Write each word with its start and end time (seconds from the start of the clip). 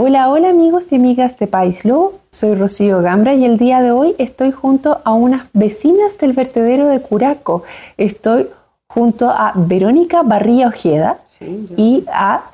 Hola, 0.00 0.30
hola 0.30 0.50
amigos 0.50 0.92
y 0.92 0.94
amigas 0.94 1.36
de 1.40 1.48
País 1.48 1.84
Lobo, 1.84 2.20
soy 2.30 2.54
Rocío 2.54 3.02
Gambra 3.02 3.34
y 3.34 3.44
el 3.44 3.58
día 3.58 3.82
de 3.82 3.90
hoy 3.90 4.14
estoy 4.18 4.52
junto 4.52 5.00
a 5.04 5.12
unas 5.12 5.48
vecinas 5.54 6.16
del 6.18 6.34
vertedero 6.34 6.86
de 6.86 7.00
Curaco. 7.00 7.64
Estoy 7.96 8.46
junto 8.86 9.28
a 9.28 9.54
Verónica 9.56 10.22
Barría 10.22 10.68
Ojeda 10.68 11.18
y, 11.76 12.04
a, 12.12 12.48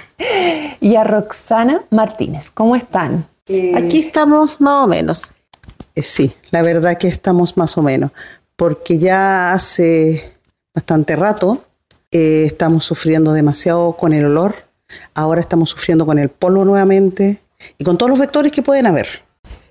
y 0.80 0.96
a 0.96 1.04
Roxana 1.04 1.82
Martínez. 1.90 2.50
¿Cómo 2.50 2.74
están? 2.74 3.26
Eh, 3.48 3.74
Aquí 3.76 3.98
estamos 3.98 4.58
más 4.58 4.84
o 4.84 4.88
menos. 4.88 5.22
Eh, 5.94 6.02
sí, 6.02 6.32
la 6.50 6.62
verdad 6.62 6.96
que 6.96 7.08
estamos 7.08 7.58
más 7.58 7.76
o 7.76 7.82
menos, 7.82 8.12
porque 8.56 8.98
ya 8.98 9.52
hace 9.52 10.32
bastante 10.74 11.16
rato 11.16 11.64
eh, 12.10 12.44
estamos 12.46 12.86
sufriendo 12.86 13.34
demasiado 13.34 13.92
con 13.92 14.14
el 14.14 14.24
olor 14.24 14.67
Ahora 15.14 15.40
estamos 15.40 15.70
sufriendo 15.70 16.06
con 16.06 16.18
el 16.18 16.28
polvo 16.28 16.64
nuevamente 16.64 17.40
y 17.76 17.84
con 17.84 17.98
todos 17.98 18.10
los 18.10 18.18
vectores 18.18 18.52
que 18.52 18.62
pueden 18.62 18.86
haber. 18.86 19.06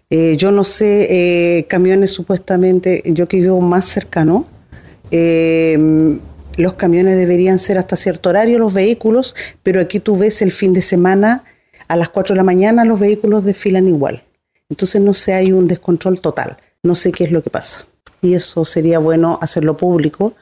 Eh, 0.09 0.37
yo 0.37 0.51
no 0.51 0.63
sé, 0.63 1.07
eh, 1.09 1.65
camiones 1.65 2.11
supuestamente, 2.11 3.01
yo 3.05 3.27
que 3.27 3.37
vivo 3.37 3.59
más 3.59 3.85
cercano, 3.85 4.45
eh, 5.11 6.19
los 6.55 6.73
camiones 6.73 7.17
deberían 7.17 7.59
ser 7.59 7.77
hasta 7.77 7.95
cierto 7.95 8.29
horario 8.29 8.57
los 8.57 8.73
vehículos, 8.73 9.35
pero 9.63 9.79
aquí 9.81 9.99
tú 9.99 10.17
ves 10.17 10.41
el 10.41 10.51
fin 10.51 10.73
de 10.73 10.81
semana 10.81 11.43
a 11.87 11.95
las 11.95 12.09
4 12.09 12.33
de 12.33 12.37
la 12.37 12.43
mañana 12.43 12.83
los 12.85 12.99
vehículos 12.99 13.43
desfilan 13.43 13.87
igual. 13.87 14.23
Entonces 14.69 15.01
no 15.01 15.13
sé, 15.13 15.33
hay 15.33 15.51
un 15.51 15.67
descontrol 15.67 16.19
total. 16.19 16.57
No 16.83 16.95
sé 16.95 17.11
qué 17.11 17.23
es 17.23 17.31
lo 17.31 17.41
que 17.41 17.49
pasa. 17.49 17.85
Y 18.21 18.33
eso 18.33 18.65
sería 18.65 18.99
bueno 18.99 19.39
hacerlo 19.41 19.77
público, 19.77 20.33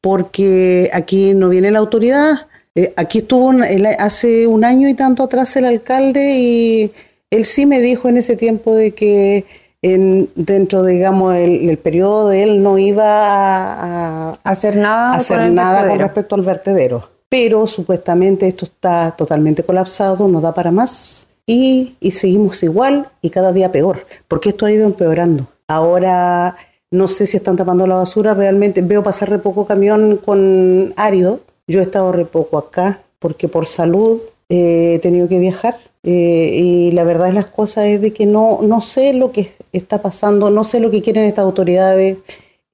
porque 0.00 0.90
aquí 0.92 1.34
no 1.34 1.48
viene 1.48 1.70
la 1.70 1.78
autoridad, 1.78 2.46
eh, 2.76 2.92
aquí 2.94 3.18
estuvo 3.18 3.52
hace 3.98 4.46
un 4.46 4.62
año 4.62 4.86
y 4.86 4.92
tanto 4.92 5.22
atrás 5.22 5.56
el 5.56 5.64
alcalde 5.64 6.36
y 6.36 6.92
él 7.30 7.46
sí 7.46 7.64
me 7.64 7.80
dijo 7.80 8.10
en 8.10 8.18
ese 8.18 8.36
tiempo 8.36 8.74
de 8.74 8.92
que 8.92 9.46
en, 9.80 10.28
dentro, 10.34 10.84
digamos, 10.84 11.34
el, 11.36 11.78
periodo 11.78 12.28
de 12.28 12.42
él 12.42 12.62
no 12.62 12.76
iba 12.76 13.04
a, 13.06 14.32
hacer 14.44 14.76
nada, 14.76 15.10
hacer 15.10 15.50
nada 15.50 15.88
con 15.88 15.98
respecto 15.98 16.34
al 16.34 16.42
vertedero. 16.42 17.08
Pero 17.30 17.66
supuestamente 17.66 18.46
esto 18.46 18.66
está 18.66 19.10
totalmente 19.12 19.62
colapsado, 19.62 20.28
no 20.28 20.42
da 20.42 20.52
para 20.52 20.70
más 20.70 21.28
y, 21.46 21.96
y 21.98 22.10
seguimos 22.10 22.62
igual 22.62 23.08
y 23.22 23.30
cada 23.30 23.52
día 23.52 23.72
peor, 23.72 24.06
porque 24.28 24.50
esto 24.50 24.66
ha 24.66 24.72
ido 24.72 24.84
empeorando. 24.84 25.46
Ahora 25.66 26.56
no 26.90 27.08
sé 27.08 27.24
si 27.24 27.38
están 27.38 27.56
tapando 27.56 27.86
la 27.86 27.96
basura, 27.96 28.34
realmente 28.34 28.82
veo 28.82 29.02
pasar 29.02 29.30
re 29.30 29.38
poco 29.38 29.66
camión 29.66 30.18
con 30.18 30.92
árido 30.96 31.40
yo 31.66 31.80
he 31.80 31.82
estado 31.82 32.12
re 32.12 32.24
poco 32.24 32.58
acá 32.58 33.00
porque 33.18 33.48
por 33.48 33.66
salud 33.66 34.20
eh, 34.48 34.94
he 34.94 34.98
tenido 35.00 35.28
que 35.28 35.38
viajar 35.38 35.78
eh, 36.02 36.50
y 36.54 36.92
la 36.92 37.04
verdad 37.04 37.28
es 37.28 37.34
las 37.34 37.46
cosas 37.46 37.86
es 37.86 38.00
de 38.00 38.12
que 38.12 38.26
no, 38.26 38.60
no 38.62 38.80
sé 38.80 39.12
lo 39.12 39.32
que 39.32 39.52
está 39.72 40.00
pasando, 40.00 40.50
no 40.50 40.62
sé 40.62 40.78
lo 40.78 40.90
que 40.90 41.02
quieren 41.02 41.24
estas 41.24 41.44
autoridades. 41.44 42.18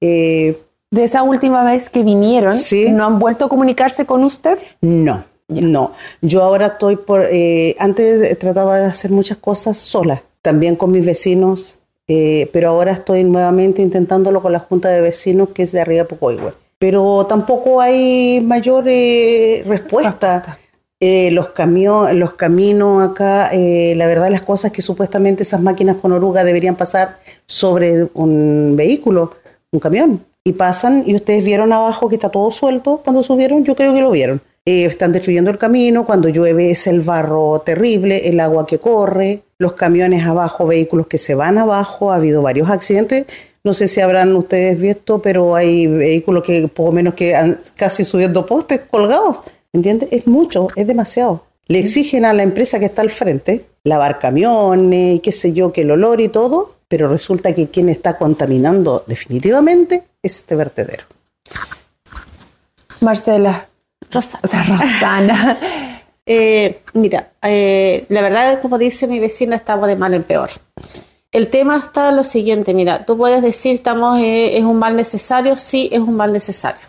Eh, 0.01 0.59
¿De 0.91 1.03
esa 1.03 1.23
última 1.23 1.63
vez 1.63 1.89
que 1.89 2.03
vinieron, 2.03 2.55
no 2.91 3.05
han 3.05 3.17
vuelto 3.17 3.45
a 3.45 3.49
comunicarse 3.49 4.05
con 4.05 4.23
usted? 4.23 4.59
No, 4.81 5.23
no. 5.47 5.93
Yo 6.21 6.43
ahora 6.43 6.67
estoy 6.67 6.97
por... 6.97 7.27
antes 7.79 8.37
trataba 8.37 8.77
de 8.77 8.85
hacer 8.85 9.09
muchas 9.09 9.37
cosas 9.37 9.77
sola, 9.77 10.21
también 10.43 10.75
con 10.75 10.91
mis 10.91 11.03
vecinos, 11.03 11.79
pero 12.05 12.69
ahora 12.69 12.91
estoy 12.91 13.23
nuevamente 13.23 13.81
intentándolo 13.81 14.43
con 14.43 14.51
la 14.51 14.59
Junta 14.59 14.89
de 14.89 15.01
Vecinos 15.01 15.49
que 15.49 15.63
es 15.63 15.71
de 15.71 15.81
arriba 15.81 16.03
Pocoigüe 16.03 16.53
pero 16.83 17.25
tampoco 17.29 17.79
hay 17.79 18.41
mayor 18.41 18.83
eh, 18.89 19.63
respuesta. 19.65 20.59
Eh, 20.99 21.31
los, 21.31 21.51
los 22.13 22.33
caminos 22.33 23.09
acá, 23.09 23.51
eh, 23.53 23.93
la 23.95 24.05
verdad 24.05 24.29
las 24.29 24.41
cosas 24.41 24.73
que 24.73 24.81
supuestamente 24.81 25.43
esas 25.43 25.61
máquinas 25.61 25.95
con 25.95 26.11
oruga 26.11 26.43
deberían 26.43 26.75
pasar 26.75 27.19
sobre 27.45 28.09
un 28.15 28.73
vehículo, 28.75 29.31
un 29.71 29.79
camión, 29.79 30.25
y 30.43 30.51
pasan 30.51 31.05
y 31.07 31.15
ustedes 31.15 31.45
vieron 31.45 31.71
abajo 31.71 32.09
que 32.09 32.15
está 32.15 32.27
todo 32.27 32.51
suelto 32.51 32.99
cuando 33.01 33.23
subieron, 33.23 33.63
yo 33.63 33.77
creo 33.77 33.93
que 33.93 34.01
lo 34.01 34.11
vieron. 34.11 34.41
están 34.65 35.13
destruyendo 35.13 35.51
el 35.51 35.57
camino, 35.57 36.05
cuando 36.05 36.27
llueve 36.27 36.71
es 36.71 36.85
el 36.87 36.99
barro 36.99 37.61
terrible, 37.65 38.27
el 38.27 38.41
agua 38.41 38.65
que 38.65 38.79
corre, 38.79 39.43
los 39.63 39.73
camiones 39.73 40.25
abajo, 40.27 40.67
vehículos 40.67 41.07
que 41.07 41.17
se 41.17 41.33
van 41.33 41.57
abajo, 41.57 42.11
ha 42.11 42.17
habido 42.17 42.43
varios 42.43 42.69
accidentes 42.69 43.25
no 43.63 43.71
sé 43.71 43.87
si 43.87 44.01
habrán 44.01 44.35
ustedes 44.35 44.77
visto, 44.79 45.21
pero 45.21 45.55
hay 45.55 45.87
vehículos 45.87 46.43
que 46.43 46.67
poco 46.67 46.91
menos 46.91 47.13
que 47.13 47.33
han 47.33 47.59
casi 47.77 48.03
subiendo 48.03 48.45
postes 48.45 48.81
colgados. 48.91 49.41
¿Entiendes? 49.71 50.09
Es 50.11 50.27
mucho, 50.27 50.67
es 50.75 50.85
demasiado. 50.85 51.45
Le 51.67 51.79
exigen 51.79 52.25
a 52.25 52.33
la 52.33 52.43
empresa 52.43 52.77
que 52.77 52.85
está 52.85 53.01
al 53.01 53.09
frente 53.09 53.65
lavar 53.85 54.19
camiones 54.19 55.15
y 55.15 55.19
qué 55.19 55.31
sé 55.31 55.53
yo, 55.53 55.71
que 55.71 55.81
el 55.81 55.91
olor 55.91 56.19
y 56.19 56.27
todo, 56.27 56.75
pero 56.89 57.07
resulta 57.07 57.53
que 57.53 57.69
quien 57.69 57.87
está 57.87 58.17
contaminando 58.17 59.03
definitivamente 59.07 60.03
es 60.21 60.37
este 60.37 60.55
vertedero. 60.55 61.03
Marcela. 62.99 63.69
Rosa. 64.11 64.39
O 64.43 64.47
sea, 64.47 64.63
Rosana. 64.63 65.59
Eh, 66.25 66.81
mira, 66.93 67.33
eh, 67.41 68.05
la 68.09 68.21
verdad, 68.21 68.61
como 68.61 68.77
dice 68.77 69.07
mi 69.07 69.19
vecina, 69.19 69.55
estamos 69.55 69.87
de 69.87 69.95
mal 69.95 70.13
en 70.13 70.23
peor. 70.23 70.49
El 71.31 71.49
tema 71.49 71.77
está 71.77 72.09
en 72.09 72.15
lo 72.15 72.23
siguiente, 72.23 72.73
mira, 72.73 73.05
tú 73.05 73.17
puedes 73.17 73.41
decir, 73.41 73.73
estamos, 73.73 74.19
eh, 74.19 74.57
es 74.57 74.63
un 74.63 74.77
mal 74.77 74.95
necesario, 74.95 75.57
sí, 75.57 75.89
es 75.91 75.99
un 75.99 76.15
mal 76.15 76.31
necesario. 76.31 76.81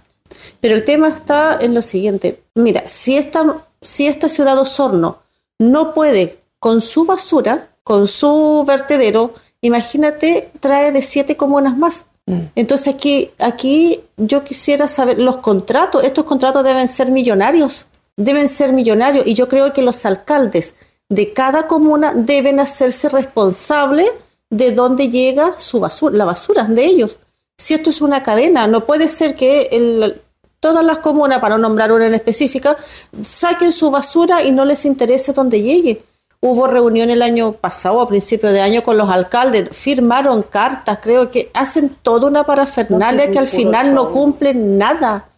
Pero 0.60 0.74
el 0.74 0.84
tema 0.84 1.08
está 1.08 1.58
en 1.60 1.74
lo 1.74 1.82
siguiente, 1.82 2.42
mira, 2.54 2.86
si 2.86 3.16
esta, 3.16 3.66
si 3.80 4.06
esta 4.06 4.28
ciudad 4.28 4.58
Osorno 4.58 5.22
no 5.58 5.94
puede 5.94 6.40
con 6.58 6.80
su 6.80 7.04
basura, 7.06 7.70
con 7.82 8.06
su 8.06 8.64
vertedero, 8.66 9.34
imagínate, 9.60 10.50
trae 10.60 10.92
de 10.92 11.02
siete 11.02 11.36
comunas 11.36 11.76
más. 11.76 12.06
Mm. 12.26 12.40
Entonces 12.54 12.94
aquí, 12.94 13.30
aquí 13.38 14.00
yo 14.16 14.44
quisiera 14.44 14.86
saber, 14.86 15.18
los 15.18 15.38
contratos, 15.38 16.04
estos 16.04 16.24
contratos 16.24 16.64
deben 16.64 16.88
ser 16.88 17.10
millonarios, 17.10 17.86
deben 18.16 18.48
ser 18.48 18.72
millonarios 18.72 19.26
y 19.26 19.34
yo 19.34 19.48
creo 19.48 19.72
que 19.72 19.82
los 19.82 20.04
alcaldes 20.06 20.74
de 21.08 21.32
cada 21.32 21.66
comuna 21.66 22.12
deben 22.14 22.60
hacerse 22.60 23.08
responsables 23.08 24.10
de 24.50 24.72
dónde 24.72 25.08
llega 25.08 25.54
su 25.58 25.80
basura, 25.80 26.16
la 26.16 26.24
basura 26.24 26.64
de 26.64 26.84
ellos. 26.84 27.18
Si 27.58 27.74
esto 27.74 27.90
es 27.90 28.00
una 28.00 28.22
cadena, 28.22 28.66
no 28.66 28.84
puede 28.84 29.08
ser 29.08 29.36
que 29.36 30.20
todas 30.60 30.84
las 30.84 30.98
comunas, 30.98 31.40
para 31.40 31.58
nombrar 31.58 31.92
una 31.92 32.06
en 32.06 32.14
específica, 32.14 32.76
saquen 33.22 33.72
su 33.72 33.90
basura 33.90 34.42
y 34.42 34.50
no 34.50 34.64
les 34.64 34.84
interese 34.84 35.32
dónde 35.32 35.60
llegue. 35.60 36.02
Hubo 36.40 36.66
reunión 36.66 37.10
el 37.10 37.22
año 37.22 37.52
pasado, 37.52 38.00
a 38.00 38.08
principio 38.08 38.52
de 38.52 38.60
año, 38.60 38.82
con 38.82 38.98
los 38.98 39.08
alcaldes, 39.08 39.70
firmaron 39.72 40.42
cartas, 40.42 40.98
creo 41.02 41.30
que 41.30 41.50
hacen 41.54 41.96
toda 42.02 42.26
una 42.26 42.44
parafernalia 42.44 43.30
que 43.30 43.38
al 43.38 43.48
final 43.48 43.94
no 43.94 44.10
cumplen 44.10 44.76
nada, 44.76 45.28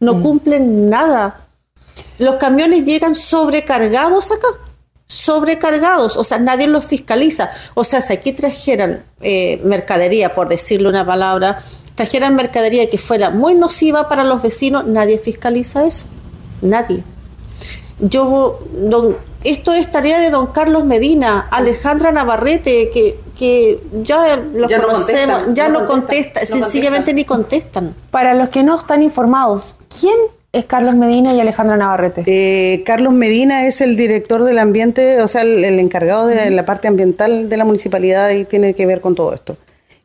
no 0.00 0.14
mm. 0.14 0.22
cumplen 0.22 0.88
nada. 0.88 1.43
Los 2.18 2.36
camiones 2.36 2.84
llegan 2.84 3.14
sobrecargados 3.14 4.30
acá 4.30 4.48
sobrecargados, 5.06 6.16
o 6.16 6.24
sea, 6.24 6.38
nadie 6.38 6.66
los 6.66 6.84
fiscaliza. 6.84 7.50
O 7.74 7.84
sea, 7.84 8.00
si 8.00 8.12
aquí 8.12 8.32
trajeran 8.32 9.04
eh, 9.20 9.60
mercadería, 9.64 10.34
por 10.34 10.48
decirle 10.48 10.88
una 10.88 11.06
palabra, 11.06 11.60
trajeran 11.94 12.34
mercadería 12.34 12.90
que 12.90 12.98
fuera 12.98 13.30
muy 13.30 13.54
nociva 13.54 14.08
para 14.08 14.24
los 14.24 14.42
vecinos, 14.42 14.86
nadie 14.86 15.18
fiscaliza 15.18 15.86
eso. 15.86 16.06
Nadie. 16.62 17.04
Yo, 18.00 18.58
esto 19.44 19.72
es 19.72 19.88
tarea 19.90 20.18
de 20.18 20.30
don 20.30 20.48
Carlos 20.48 20.84
Medina, 20.84 21.46
Alejandra 21.50 22.10
Navarrete, 22.10 22.90
que, 22.90 23.20
que 23.38 23.80
ya 24.02 24.36
los 24.36 24.72
conocemos, 24.72 25.42
ya 25.52 25.68
no, 25.68 25.86
contestan, 25.86 26.44
sencillamente 26.44 27.14
ni 27.14 27.24
contestan. 27.24 27.94
Para 28.10 28.34
los 28.34 28.48
que 28.48 28.64
no 28.64 28.76
están 28.76 29.02
informados, 29.02 29.76
¿quién 30.00 30.16
es 30.54 30.66
Carlos 30.66 30.94
Medina 30.94 31.34
y 31.34 31.40
Alejandra 31.40 31.76
Navarrete? 31.76 32.22
Eh, 32.26 32.84
Carlos 32.84 33.12
Medina 33.12 33.66
es 33.66 33.80
el 33.80 33.96
director 33.96 34.44
del 34.44 34.60
ambiente, 34.60 35.20
o 35.20 35.26
sea, 35.26 35.42
el, 35.42 35.64
encargado 35.80 36.28
de 36.28 36.50
la 36.50 36.64
parte 36.64 36.86
ambiental 36.86 37.48
de 37.48 37.56
la 37.56 37.64
municipalidad 37.64 38.30
y 38.30 38.44
tiene 38.44 38.74
que 38.74 38.86
ver 38.86 39.00
con 39.00 39.16
todo 39.16 39.34
esto. 39.34 39.56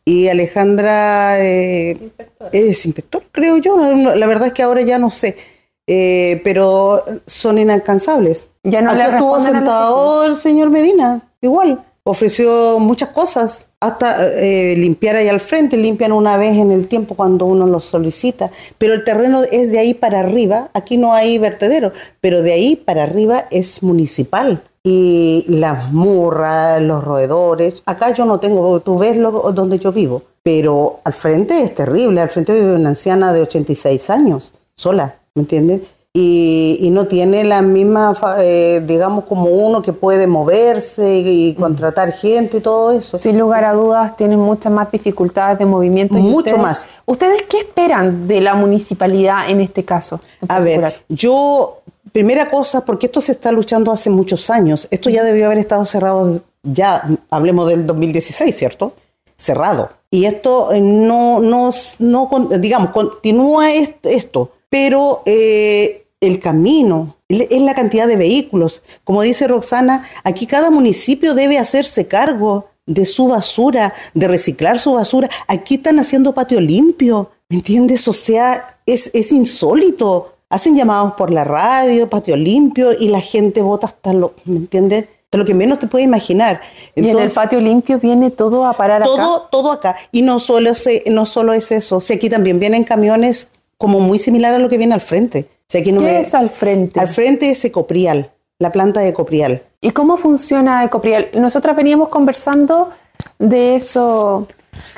Y 0.03 0.27
Alejandra 0.27 1.39
eh, 1.39 2.11
es 2.51 2.85
inspector, 2.85 3.23
creo 3.31 3.57
yo. 3.57 3.77
La 4.15 4.25
verdad 4.25 4.47
es 4.47 4.53
que 4.53 4.63
ahora 4.63 4.81
ya 4.81 4.97
no 4.97 5.11
sé, 5.11 5.37
eh, 5.85 6.41
pero 6.43 7.05
son 7.27 7.59
inalcanzables. 7.59 8.47
Ya 8.63 8.81
no 8.81 8.95
le 8.95 9.03
estuvo 9.03 9.39
sentado 9.39 10.25
el 10.25 10.35
señor 10.35 10.71
Medina, 10.71 11.21
igual 11.41 11.85
ofreció 12.09 12.79
muchas 12.79 13.09
cosas, 13.09 13.67
hasta 13.79 14.27
eh, 14.33 14.75
limpiar 14.77 15.15
ahí 15.15 15.27
al 15.27 15.39
frente, 15.39 15.77
limpian 15.77 16.11
una 16.11 16.37
vez 16.37 16.57
en 16.57 16.71
el 16.71 16.87
tiempo 16.87 17.15
cuando 17.15 17.45
uno 17.45 17.65
lo 17.65 17.79
solicita, 17.79 18.51
pero 18.77 18.93
el 18.93 19.03
terreno 19.03 19.43
es 19.43 19.71
de 19.71 19.79
ahí 19.79 19.93
para 19.93 20.19
arriba, 20.19 20.69
aquí 20.73 20.97
no 20.97 21.13
hay 21.13 21.37
vertedero, 21.37 21.91
pero 22.19 22.41
de 22.41 22.53
ahí 22.53 22.75
para 22.75 23.03
arriba 23.03 23.45
es 23.51 23.83
municipal. 23.83 24.61
Y 24.81 25.45
las 25.47 25.91
murras, 25.91 26.81
los 26.81 27.03
roedores, 27.03 27.83
acá 27.85 28.13
yo 28.13 28.25
no 28.25 28.39
tengo, 28.39 28.79
tú 28.79 28.97
ves 28.97 29.17
lo, 29.17 29.31
donde 29.51 29.77
yo 29.77 29.91
vivo, 29.91 30.23
pero 30.41 31.01
al 31.03 31.13
frente 31.13 31.61
es 31.61 31.73
terrible, 31.75 32.21
al 32.21 32.29
frente 32.29 32.53
vive 32.53 32.75
una 32.75 32.89
anciana 32.89 33.33
de 33.33 33.41
86 33.41 34.09
años, 34.09 34.53
sola, 34.75 35.15
¿me 35.35 35.41
entiendes? 35.41 35.81
Y, 36.11 36.89
no 36.91 37.05
tiene 37.05 37.43
la 37.43 37.61
misma, 37.61 38.15
eh, 38.39 38.81
digamos, 38.83 39.25
como 39.25 39.45
uno 39.45 39.81
que 39.81 39.93
puede 39.93 40.25
moverse 40.25 41.19
y, 41.19 41.53
contratar 41.53 42.11
gente 42.11 42.57
y 42.57 42.61
todo 42.61 42.91
eso. 42.91 43.17
Sin 43.17 43.37
lugar 43.37 43.63
a 43.63 43.73
dudas, 43.73 44.17
tienen 44.17 44.39
muchas 44.39 44.71
más 44.71 44.91
dificultades 44.91 45.59
de 45.59 45.65
movimiento. 45.65 46.15
Mucho 46.15 46.57
más. 46.57 46.87
¿Ustedes 47.05 47.43
qué 47.43 47.59
esperan 47.59 48.27
de 48.27 48.41
la 48.41 48.55
municipalidad 48.55 49.49
en 49.49 49.61
este 49.61 49.85
caso? 49.85 50.19
a 50.47 50.59
ver, 50.59 51.03
yo, 51.09 51.81
primera 52.11 52.49
cosa, 52.49 52.83
porque 52.83 53.05
esto 53.05 53.21
se 53.21 53.33
está 53.33 53.51
luchando 53.51 53.91
hace 53.91 54.09
muchos 54.09 54.49
años, 54.49 54.87
esto 54.89 55.09
ya 55.11 55.23
debió 55.23 55.45
haber 55.45 55.59
estado 55.59 55.85
cerrado, 55.85 56.41
ya 56.63 57.07
hablemos 57.29 57.69
del 57.69 57.85
2016, 57.85 58.55
¿cierto? 58.57 58.93
Cerrado. 59.35 59.91
Y 60.09 60.25
esto 60.25 60.73
eh, 60.73 60.81
no, 60.81 61.39
no, 61.39 61.69
no 61.99 62.29
digamos, 62.57 62.89
continúa 62.89 63.71
esto 63.71 64.51
pero 64.69 65.23
eh, 65.25 66.05
el 66.21 66.39
camino 66.39 67.15
es 67.27 67.61
la 67.61 67.73
cantidad 67.73 68.07
de 68.07 68.15
vehículos. 68.15 68.81
Como 69.03 69.21
dice 69.21 69.47
Roxana, 69.47 70.03
aquí 70.23 70.47
cada 70.47 70.71
municipio 70.71 71.33
debe 71.33 71.57
hacerse 71.57 72.07
cargo 72.07 72.67
de 72.85 73.05
su 73.05 73.27
basura, 73.27 73.93
de 74.13 74.27
reciclar 74.27 74.79
su 74.79 74.93
basura. 74.93 75.29
Aquí 75.47 75.75
están 75.75 75.99
haciendo 75.99 76.33
patio 76.33 76.59
limpio, 76.59 77.29
¿me 77.47 77.57
entiendes? 77.57 78.07
O 78.07 78.13
sea, 78.13 78.79
es, 78.85 79.11
es 79.13 79.31
insólito. 79.31 80.33
Hacen 80.49 80.75
llamados 80.75 81.13
por 81.13 81.29
la 81.29 81.43
radio, 81.43 82.09
patio 82.09 82.35
limpio, 82.35 82.91
y 82.99 83.09
la 83.09 83.21
gente 83.21 83.61
vota 83.61 83.85
hasta 83.85 84.13
lo, 84.13 84.33
¿me 84.45 84.57
entiendes? 84.57 85.05
Hasta 85.25 85.37
lo 85.37 85.45
que 85.45 85.53
menos 85.53 85.77
te 85.77 85.85
puede 85.85 86.03
imaginar. 86.03 86.59
y 86.95 87.07
en 87.07 87.19
el 87.19 87.29
patio 87.29 87.59
limpio 87.59 87.99
viene 87.99 88.31
todo 88.31 88.65
a 88.65 88.73
parar 88.73 89.03
todo, 89.03 89.35
acá. 89.35 89.47
Todo 89.51 89.71
acá. 89.71 89.95
Y 90.11 90.23
no 90.23 90.39
solo, 90.39 90.71
es, 90.71 90.89
no 91.05 91.27
solo 91.27 91.53
es 91.53 91.71
eso. 91.71 92.01
si 92.01 92.13
aquí 92.13 92.31
también 92.31 92.59
vienen 92.59 92.83
camiones 92.83 93.49
como 93.79 94.01
muy 94.01 94.19
similar 94.19 94.53
a 94.53 94.59
lo 94.59 94.69
que 94.69 94.77
viene 94.77 94.93
al 94.93 95.01
frente. 95.01 95.47
aquí 95.73 95.91
no 95.91 96.01
¿Qué 96.01 96.19
es 96.19 96.35
al 96.35 96.49
frente? 96.51 96.99
Al 96.99 97.07
frente 97.07 97.49
es 97.49 97.63
Ecoprial, 97.63 98.29
la 98.59 98.71
planta 98.71 98.99
de 98.99 99.07
Ecoprial. 99.07 99.63
¿Y 99.81 99.91
cómo 99.91 100.17
funciona 100.17 100.83
Ecoprial? 100.83 101.29
Nosotras 101.33 101.75
veníamos 101.77 102.09
conversando 102.09 102.91
de 103.39 103.77
eso, 103.77 104.47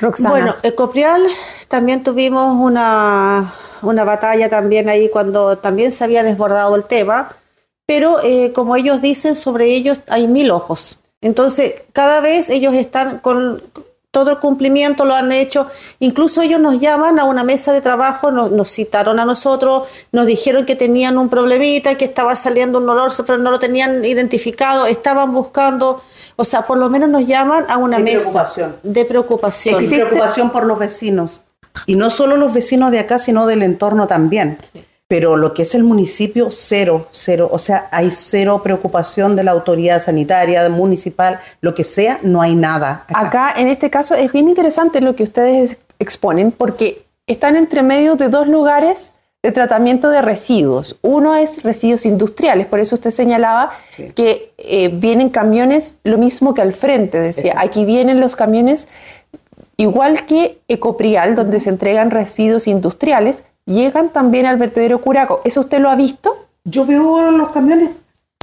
Roxana. 0.00 0.30
Bueno, 0.30 0.56
Ecoprial 0.64 1.22
también 1.68 2.02
tuvimos 2.02 2.56
una, 2.56 3.54
una 3.82 4.02
batalla 4.02 4.48
también 4.48 4.88
ahí 4.88 5.08
cuando 5.08 5.58
también 5.58 5.92
se 5.92 6.02
había 6.02 6.24
desbordado 6.24 6.74
el 6.74 6.82
tema, 6.82 7.36
pero 7.86 8.16
eh, 8.24 8.52
como 8.52 8.74
ellos 8.74 9.00
dicen, 9.00 9.36
sobre 9.36 9.66
ellos 9.66 10.00
hay 10.08 10.26
mil 10.26 10.50
ojos. 10.50 10.98
Entonces, 11.20 11.74
cada 11.92 12.20
vez 12.20 12.50
ellos 12.50 12.74
están 12.74 13.20
con, 13.20 13.62
todo 14.12 14.30
el 14.30 14.38
cumplimiento 14.38 15.06
lo 15.06 15.14
han 15.14 15.32
hecho. 15.32 15.66
Incluso 15.98 16.42
ellos 16.42 16.60
nos 16.60 16.78
llaman 16.78 17.18
a 17.18 17.24
una 17.24 17.44
mesa 17.44 17.72
de 17.72 17.80
trabajo, 17.80 18.30
nos, 18.30 18.70
citaron 18.70 19.18
a 19.18 19.24
nosotros, 19.24 19.88
nos 20.12 20.26
dijeron 20.26 20.66
que 20.66 20.76
tenían 20.76 21.16
un 21.16 21.30
problemita, 21.30 21.96
que 21.96 22.04
estaba 22.04 22.36
saliendo 22.36 22.78
un 22.78 22.88
olor, 22.88 23.10
pero 23.26 23.38
no 23.38 23.50
lo 23.50 23.58
tenían 23.58 24.04
identificado, 24.04 24.84
estaban 24.84 25.32
buscando, 25.32 26.02
o 26.36 26.44
sea, 26.44 26.62
por 26.62 26.76
lo 26.76 26.90
menos 26.90 27.08
nos 27.08 27.26
llaman 27.26 27.64
a 27.70 27.78
una 27.78 27.98
mesa 27.98 28.44
de 28.82 29.04
preocupación. 29.06 29.80
De 29.80 29.96
preocupación 29.96 30.50
por 30.50 30.64
los 30.64 30.78
vecinos. 30.78 31.42
Y 31.86 31.96
no 31.96 32.10
solo 32.10 32.36
los 32.36 32.52
vecinos 32.52 32.90
de 32.90 32.98
acá, 32.98 33.18
sino 33.18 33.46
del 33.46 33.62
entorno 33.62 34.06
también 34.06 34.58
pero 35.12 35.36
lo 35.36 35.52
que 35.52 35.60
es 35.60 35.74
el 35.74 35.84
municipio, 35.84 36.48
cero, 36.50 37.06
cero. 37.10 37.46
O 37.52 37.58
sea, 37.58 37.86
hay 37.92 38.10
cero 38.10 38.62
preocupación 38.64 39.36
de 39.36 39.44
la 39.44 39.50
autoridad 39.50 40.02
sanitaria, 40.02 40.66
municipal, 40.70 41.38
lo 41.60 41.74
que 41.74 41.84
sea, 41.84 42.18
no 42.22 42.40
hay 42.40 42.54
nada. 42.54 43.04
Acá. 43.12 43.52
en 43.54 43.68
este 43.68 43.90
caso, 43.90 44.14
es 44.14 44.32
bien 44.32 44.48
interesante 44.48 45.02
lo 45.02 45.14
que 45.14 45.24
ustedes 45.24 45.76
exponen, 45.98 46.50
porque 46.50 47.04
están 47.26 47.56
entre 47.56 47.82
medio 47.82 48.14
de 48.14 48.30
dos 48.30 48.48
lugares 48.48 49.12
de 49.42 49.52
tratamiento 49.52 50.08
de 50.08 50.22
residuos. 50.22 50.98
Uno 51.02 51.34
es 51.36 51.62
residuos 51.62 52.06
industriales, 52.06 52.66
por 52.66 52.80
eso 52.80 52.94
usted 52.94 53.10
señalaba 53.10 53.72
que 54.14 54.54
eh, 54.56 54.88
vienen 54.94 55.28
camiones 55.28 55.96
lo 56.04 56.16
mismo 56.16 56.54
que 56.54 56.62
al 56.62 56.72
frente, 56.72 57.20
decía, 57.20 57.56
aquí 57.58 57.84
vienen 57.84 58.18
los 58.18 58.34
camiones 58.34 58.88
igual 59.76 60.24
que 60.24 60.58
Ecoprial, 60.68 61.34
donde 61.34 61.60
se 61.60 61.68
entregan 61.68 62.10
residuos 62.10 62.66
industriales, 62.66 63.44
llegan 63.66 64.12
también 64.12 64.46
al 64.46 64.56
vertedero 64.56 65.00
Curaco. 65.00 65.40
¿Eso 65.44 65.60
usted 65.60 65.80
lo 65.80 65.90
ha 65.90 65.96
visto? 65.96 66.46
Yo 66.64 66.84
veo 66.86 67.30
los 67.30 67.50
camiones. 67.50 67.90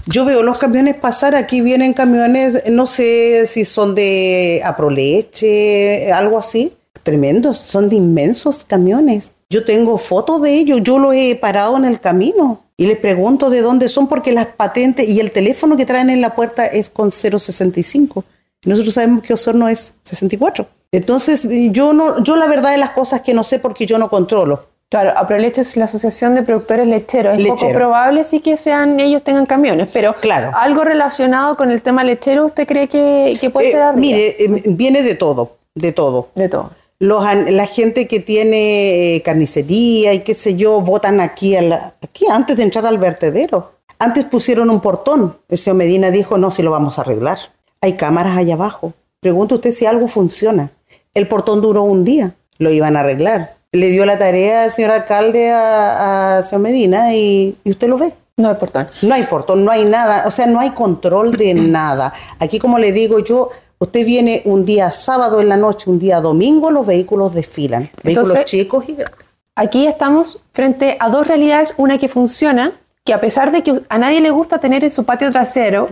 Yo 0.05 0.25
veo 0.25 0.41
los 0.41 0.57
camiones 0.57 0.95
pasar, 0.95 1.35
aquí 1.35 1.61
vienen 1.61 1.93
camiones, 1.93 2.63
no 2.69 2.87
sé 2.87 3.45
si 3.45 3.63
son 3.65 3.93
de 3.93 4.61
Aproleche, 4.63 6.11
algo 6.11 6.39
así. 6.39 6.73
Tremendos, 7.03 7.57
son 7.57 7.89
de 7.89 7.97
inmensos 7.97 8.63
camiones. 8.63 9.33
Yo 9.49 9.63
tengo 9.63 9.97
fotos 9.97 10.41
de 10.41 10.53
ellos, 10.53 10.79
yo 10.83 10.99
los 10.99 11.13
he 11.13 11.35
parado 11.35 11.77
en 11.77 11.85
el 11.85 11.99
camino 11.99 12.63
y 12.77 12.85
les 12.85 12.97
pregunto 12.97 13.49
de 13.49 13.61
dónde 13.61 13.87
son 13.87 14.07
porque 14.07 14.31
las 14.31 14.47
patentes 14.47 15.07
y 15.07 15.19
el 15.19 15.31
teléfono 15.31 15.75
que 15.75 15.85
traen 15.85 16.09
en 16.09 16.21
la 16.21 16.33
puerta 16.33 16.65
es 16.65 16.89
con 16.89 17.11
065. 17.11 18.23
Nosotros 18.65 18.93
sabemos 18.93 19.23
que 19.23 19.33
Osorno 19.33 19.67
es 19.67 19.93
64. 20.03 20.67
Entonces, 20.91 21.47
yo 21.71 21.93
no, 21.93 22.23
yo 22.23 22.35
la 22.35 22.47
verdad 22.47 22.71
de 22.71 22.77
las 22.77 22.91
cosas 22.91 23.21
que 23.21 23.33
no 23.33 23.43
sé 23.43 23.59
porque 23.59 23.85
yo 23.85 23.97
no 23.97 24.09
controlo. 24.09 24.67
Claro, 24.89 25.13
Aproleche 25.15 25.61
es 25.61 25.77
la 25.77 25.85
Asociación 25.85 26.33
de 26.33 26.41
Productores 26.41 26.87
Lecheros. 26.87 27.37
Es 27.37 27.47
poco 27.47 27.69
probable 27.69 28.23
sí 28.23 28.39
que 28.39 28.57
sean 28.57 28.99
ellos 28.99 29.21
tengan 29.21 29.45
camiones, 29.45 29.87
pero 29.93 30.15
claro. 30.15 30.51
algo 30.55 30.83
relacionado 30.83 31.55
con 31.57 31.69
el 31.69 31.83
tema 31.83 32.03
lechero, 32.03 32.45
¿usted 32.45 32.67
cree 32.67 32.87
que, 32.87 33.51
puede 33.53 33.69
eh, 33.69 33.71
ser 33.71 33.95
Mire, 33.95 34.43
eh, 34.43 34.63
viene 34.65 35.03
de 35.03 35.13
todo, 35.13 35.57
de 35.75 35.91
todo. 35.91 36.29
De 36.33 36.49
todo. 36.49 36.71
Los, 36.97 37.23
la 37.23 37.67
gente 37.67 38.07
que 38.07 38.19
tiene 38.19 39.15
eh, 39.15 39.21
carnicería 39.21 40.11
y 40.13 40.19
qué 40.21 40.33
sé 40.33 40.55
yo, 40.55 40.81
votan 40.81 41.19
aquí, 41.19 41.55
aquí 41.55 42.25
antes 42.27 42.57
de 42.57 42.63
entrar 42.63 42.87
al 42.87 42.97
vertedero. 42.97 43.73
Antes 43.99 44.25
pusieron 44.25 44.71
un 44.71 44.81
portón. 44.81 45.37
El 45.49 45.59
señor 45.59 45.77
Medina 45.77 46.09
dijo, 46.09 46.39
no, 46.39 46.49
si 46.49 46.63
lo 46.63 46.71
vamos 46.71 46.97
a 46.97 47.03
arreglar. 47.03 47.37
Hay 47.79 47.93
cámaras 47.93 48.35
allá 48.35 48.55
abajo. 48.55 48.93
Pregunta 49.19 49.53
usted 49.53 49.69
si 49.69 49.85
algo 49.85 50.07
funciona. 50.07 50.71
El 51.13 51.27
portón 51.27 51.61
duró 51.61 51.83
un 51.83 52.03
día. 52.03 52.33
Lo 52.57 52.71
iban 52.71 52.97
a 52.97 53.01
arreglar 53.01 53.58
le 53.71 53.89
dio 53.89 54.05
la 54.05 54.17
tarea 54.17 54.63
al 54.63 54.71
señor 54.71 54.91
alcalde 54.91 55.51
a, 55.51 56.41
señor 56.43 56.61
Medina 56.61 57.13
y, 57.13 57.55
usted 57.65 57.87
lo 57.87 57.97
ve. 57.97 58.13
No 58.37 58.49
hay 58.49 58.55
portón. 58.55 58.87
No 59.01 59.13
hay 59.13 59.23
portón, 59.23 59.65
no 59.65 59.71
hay 59.71 59.85
nada, 59.85 60.23
o 60.25 60.31
sea, 60.31 60.45
no 60.45 60.59
hay 60.59 60.69
control 60.71 61.33
de 61.33 61.53
nada. 61.53 62.13
Aquí, 62.39 62.57
como 62.57 62.79
le 62.79 62.93
digo 62.93 63.19
yo, 63.19 63.49
usted 63.79 64.05
viene 64.05 64.41
un 64.45 64.63
día 64.63 64.91
sábado 64.91 65.41
en 65.41 65.49
la 65.49 65.57
noche, 65.57 65.89
un 65.89 65.99
día 65.99 66.21
domingo, 66.21 66.71
los 66.71 66.85
vehículos 66.85 67.33
desfilan, 67.33 67.89
vehículos 68.01 68.45
chicos 68.45 68.85
y 68.87 68.95
grandes. 68.95 69.25
Aquí 69.55 69.87
estamos 69.87 70.39
frente 70.53 70.95
a 71.01 71.09
dos 71.09 71.27
realidades, 71.27 71.75
una 71.77 71.97
que 71.97 72.07
funciona, 72.07 72.71
que 73.03 73.13
a 73.13 73.19
pesar 73.19 73.51
de 73.51 73.61
que 73.61 73.81
a 73.89 73.97
nadie 73.97 74.21
le 74.21 74.31
gusta 74.31 74.59
tener 74.59 74.85
en 74.85 74.91
su 74.91 75.03
patio 75.03 75.31
trasero 75.33 75.89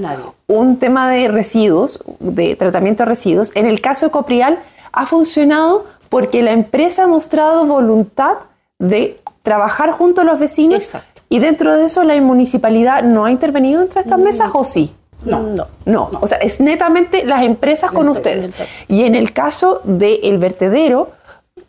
un 0.48 0.78
tema 0.78 1.12
de 1.12 1.28
residuos, 1.28 2.02
de 2.20 2.56
tratamiento 2.56 3.04
de 3.04 3.10
residuos, 3.10 3.52
en 3.56 3.66
el 3.66 3.82
caso 3.82 4.06
de 4.06 4.12
Coprial 4.14 4.60
ha 4.98 5.06
funcionado 5.06 5.86
porque 6.10 6.42
la 6.42 6.52
empresa 6.52 7.04
ha 7.04 7.08
mostrado 7.08 7.66
voluntad 7.66 8.36
de 8.80 9.20
trabajar 9.44 9.92
junto 9.92 10.22
a 10.22 10.24
los 10.24 10.40
vecinos 10.40 10.94
y 11.30 11.40
dentro 11.40 11.76
de 11.76 11.86
eso 11.86 12.04
la 12.04 12.20
municipalidad 12.22 13.04
no 13.04 13.26
ha 13.26 13.32
intervenido 13.32 13.82
entre 13.82 14.02
estas 14.02 14.20
mesas 14.20 14.52
o 14.54 14.64
sí. 14.64 14.94
No, 15.26 15.42
no, 15.42 15.68
no, 15.86 16.10
O 16.22 16.28
sea, 16.28 16.38
es 16.38 16.60
netamente 16.60 17.26
las 17.26 17.42
empresas 17.44 17.92
con 17.92 18.08
ustedes. 18.08 18.52
Y 18.88 19.04
en 19.04 19.16
el 19.16 19.34
caso 19.34 19.82
del 19.84 20.38
vertedero, 20.38 21.12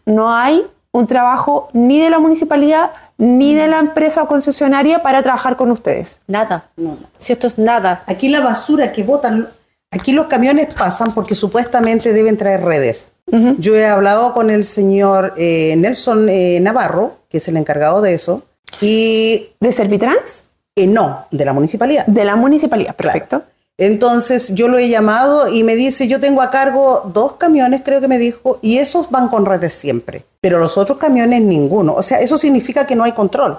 no 0.05 0.35
hay 0.35 0.65
un 0.93 1.07
trabajo 1.07 1.71
ni 1.73 1.99
de 2.01 2.11
la 2.11 2.19
municipalidad 2.19 2.91
ni 3.17 3.55
de 3.55 3.67
la 3.67 3.81
empresa 3.81 4.23
o 4.23 4.29
concesionaria 4.29 5.03
para 5.03 5.23
trabajar 5.23 5.57
con 5.57 5.71
ustedes. 5.73 6.21
Nada. 6.29 6.65
No, 6.77 6.97
Si 7.19 7.33
esto 7.33 7.49
es 7.49 7.59
nada. 7.59 8.03
Aquí 8.07 8.29
la 8.29 8.41
basura 8.41 8.93
que 8.93 9.03
botan, 9.03 9.49
aquí 9.91 10.13
los 10.13 10.27
camiones 10.27 10.73
pasan 10.75 11.13
porque 11.13 11.35
supuestamente 11.35 12.13
deben 12.13 12.37
traer 12.37 12.63
redes. 12.63 13.11
Yo 13.59 13.77
he 13.77 13.87
hablado 13.87 14.33
con 14.33 14.49
el 14.49 14.65
señor 14.65 15.35
eh, 15.37 15.75
Nelson 15.77 16.29
eh, 16.31 16.61
Navarro, 16.61 17.17
que 17.29 17.37
es 17.37 17.49
el 17.49 17.59
encargado 17.59 18.01
de 18.01 18.15
eso, 18.15 18.43
y... 18.81 19.51
¿De 19.61 19.71
Servitrans? 19.71 20.45
Eh, 20.75 20.87
no, 20.87 21.27
de 21.31 21.45
la 21.45 21.53
municipalidad. 21.53 22.07
De 22.07 22.25
la 22.25 22.37
municipalidad, 22.37 22.97
perfecto. 22.97 23.43
Entonces 23.77 24.55
yo 24.55 24.67
lo 24.67 24.79
he 24.79 24.89
llamado 24.89 25.53
y 25.53 25.63
me 25.63 25.77
dice, 25.77 26.09
yo 26.09 26.19
tengo 26.21 26.43
a 26.43 26.51
cargo 26.51 27.11
dos 27.13 27.35
camiones, 27.35 27.83
creo 27.85 28.01
que 28.01 28.09
me 28.09 28.19
dijo, 28.19 28.59
y 28.63 28.79
esos 28.79 29.11
van 29.11 29.29
con 29.29 29.47
redes 29.47 29.73
siempre, 29.73 30.25
pero 30.41 30.59
los 30.59 30.79
otros 30.79 30.99
camiones 30.99 31.43
ninguno. 31.43 31.95
O 31.95 32.03
sea, 32.03 32.19
eso 32.21 32.39
significa 32.39 32.87
que 32.87 32.97
no 32.97 33.05
hay 33.05 33.13
control. 33.13 33.59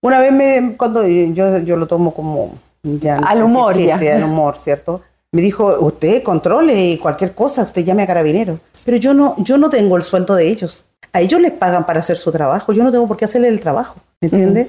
Una 0.00 0.20
vez 0.20 0.32
me, 0.32 0.76
cuando 0.76 1.06
yo, 1.06 1.58
yo 1.58 1.76
lo 1.76 1.86
tomo 1.86 2.14
como... 2.14 2.52
Ya, 2.82 3.16
al 3.16 3.42
humor, 3.42 3.76
ya. 3.76 3.96
Al 3.96 4.24
humor, 4.24 4.56
¿cierto? 4.56 5.02
Me 5.34 5.40
dijo, 5.40 5.78
usted 5.80 6.22
controle 6.22 6.98
cualquier 7.00 7.34
cosa, 7.34 7.62
usted 7.62 7.84
llame 7.84 8.02
a 8.02 8.06
carabinero. 8.06 8.60
Pero 8.84 8.98
yo 8.98 9.14
no, 9.14 9.34
yo 9.38 9.56
no 9.56 9.70
tengo 9.70 9.96
el 9.96 10.02
sueldo 10.02 10.34
de 10.34 10.46
ellos. 10.48 10.84
A 11.14 11.22
ellos 11.22 11.40
les 11.40 11.52
pagan 11.52 11.86
para 11.86 12.00
hacer 12.00 12.18
su 12.18 12.30
trabajo. 12.30 12.74
Yo 12.74 12.84
no 12.84 12.92
tengo 12.92 13.08
por 13.08 13.16
qué 13.16 13.24
hacerle 13.24 13.48
el 13.48 13.60
trabajo. 13.60 13.96
¿Me 14.20 14.28
entiende? 14.28 14.68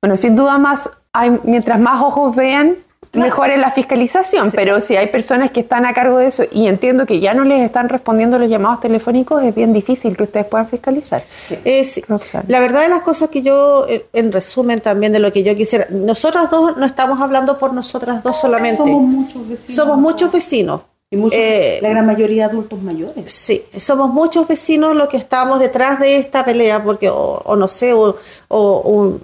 Bueno, 0.00 0.16
sin 0.16 0.36
duda 0.36 0.56
más, 0.56 0.88
hay, 1.12 1.36
mientras 1.42 1.80
más 1.80 2.00
ojos 2.00 2.36
vean, 2.36 2.76
mejore 3.14 3.56
la 3.56 3.70
fiscalización, 3.70 4.50
pero 4.52 4.80
si 4.80 4.96
hay 4.96 5.08
personas 5.08 5.50
que 5.50 5.60
están 5.60 5.86
a 5.86 5.92
cargo 5.92 6.18
de 6.18 6.26
eso 6.26 6.44
y 6.50 6.66
entiendo 6.66 7.06
que 7.06 7.20
ya 7.20 7.34
no 7.34 7.44
les 7.44 7.64
están 7.64 7.88
respondiendo 7.88 8.38
los 8.38 8.48
llamados 8.48 8.80
telefónicos, 8.80 9.42
es 9.42 9.54
bien 9.54 9.72
difícil 9.72 10.16
que 10.16 10.24
ustedes 10.24 10.46
puedan 10.46 10.68
fiscalizar. 10.68 11.22
Es, 11.64 12.00
la 12.48 12.60
verdad 12.60 12.82
de 12.82 12.88
las 12.88 13.02
cosas 13.02 13.28
que 13.28 13.42
yo, 13.42 13.86
eh, 13.88 14.06
en 14.12 14.32
resumen 14.32 14.80
también 14.80 15.12
de 15.12 15.18
lo 15.18 15.32
que 15.32 15.42
yo 15.42 15.54
quisiera, 15.54 15.86
nosotras 15.90 16.50
dos 16.50 16.76
no 16.76 16.86
estamos 16.86 17.20
hablando 17.20 17.58
por 17.58 17.72
nosotras 17.72 18.22
dos 18.22 18.40
solamente. 18.40 18.78
Somos 18.78 19.02
muchos 19.02 19.48
vecinos. 19.48 19.74
Somos 19.74 19.98
muchos 19.98 20.32
vecinos. 20.32 20.80
Y 21.10 21.16
muchos, 21.16 21.38
eh, 21.38 21.78
la 21.80 21.90
gran 21.90 22.06
mayoría 22.06 22.46
adultos 22.46 22.82
mayores. 22.82 23.32
Sí, 23.32 23.64
somos 23.76 24.10
muchos 24.10 24.48
vecinos 24.48 24.96
los 24.96 25.06
que 25.08 25.16
estamos 25.16 25.60
detrás 25.60 26.00
de 26.00 26.16
esta 26.16 26.44
pelea, 26.44 26.82
porque, 26.82 27.08
o, 27.08 27.56
no 27.56 27.68
sé, 27.68 27.92
o, 27.92 28.16
o 28.48 29.18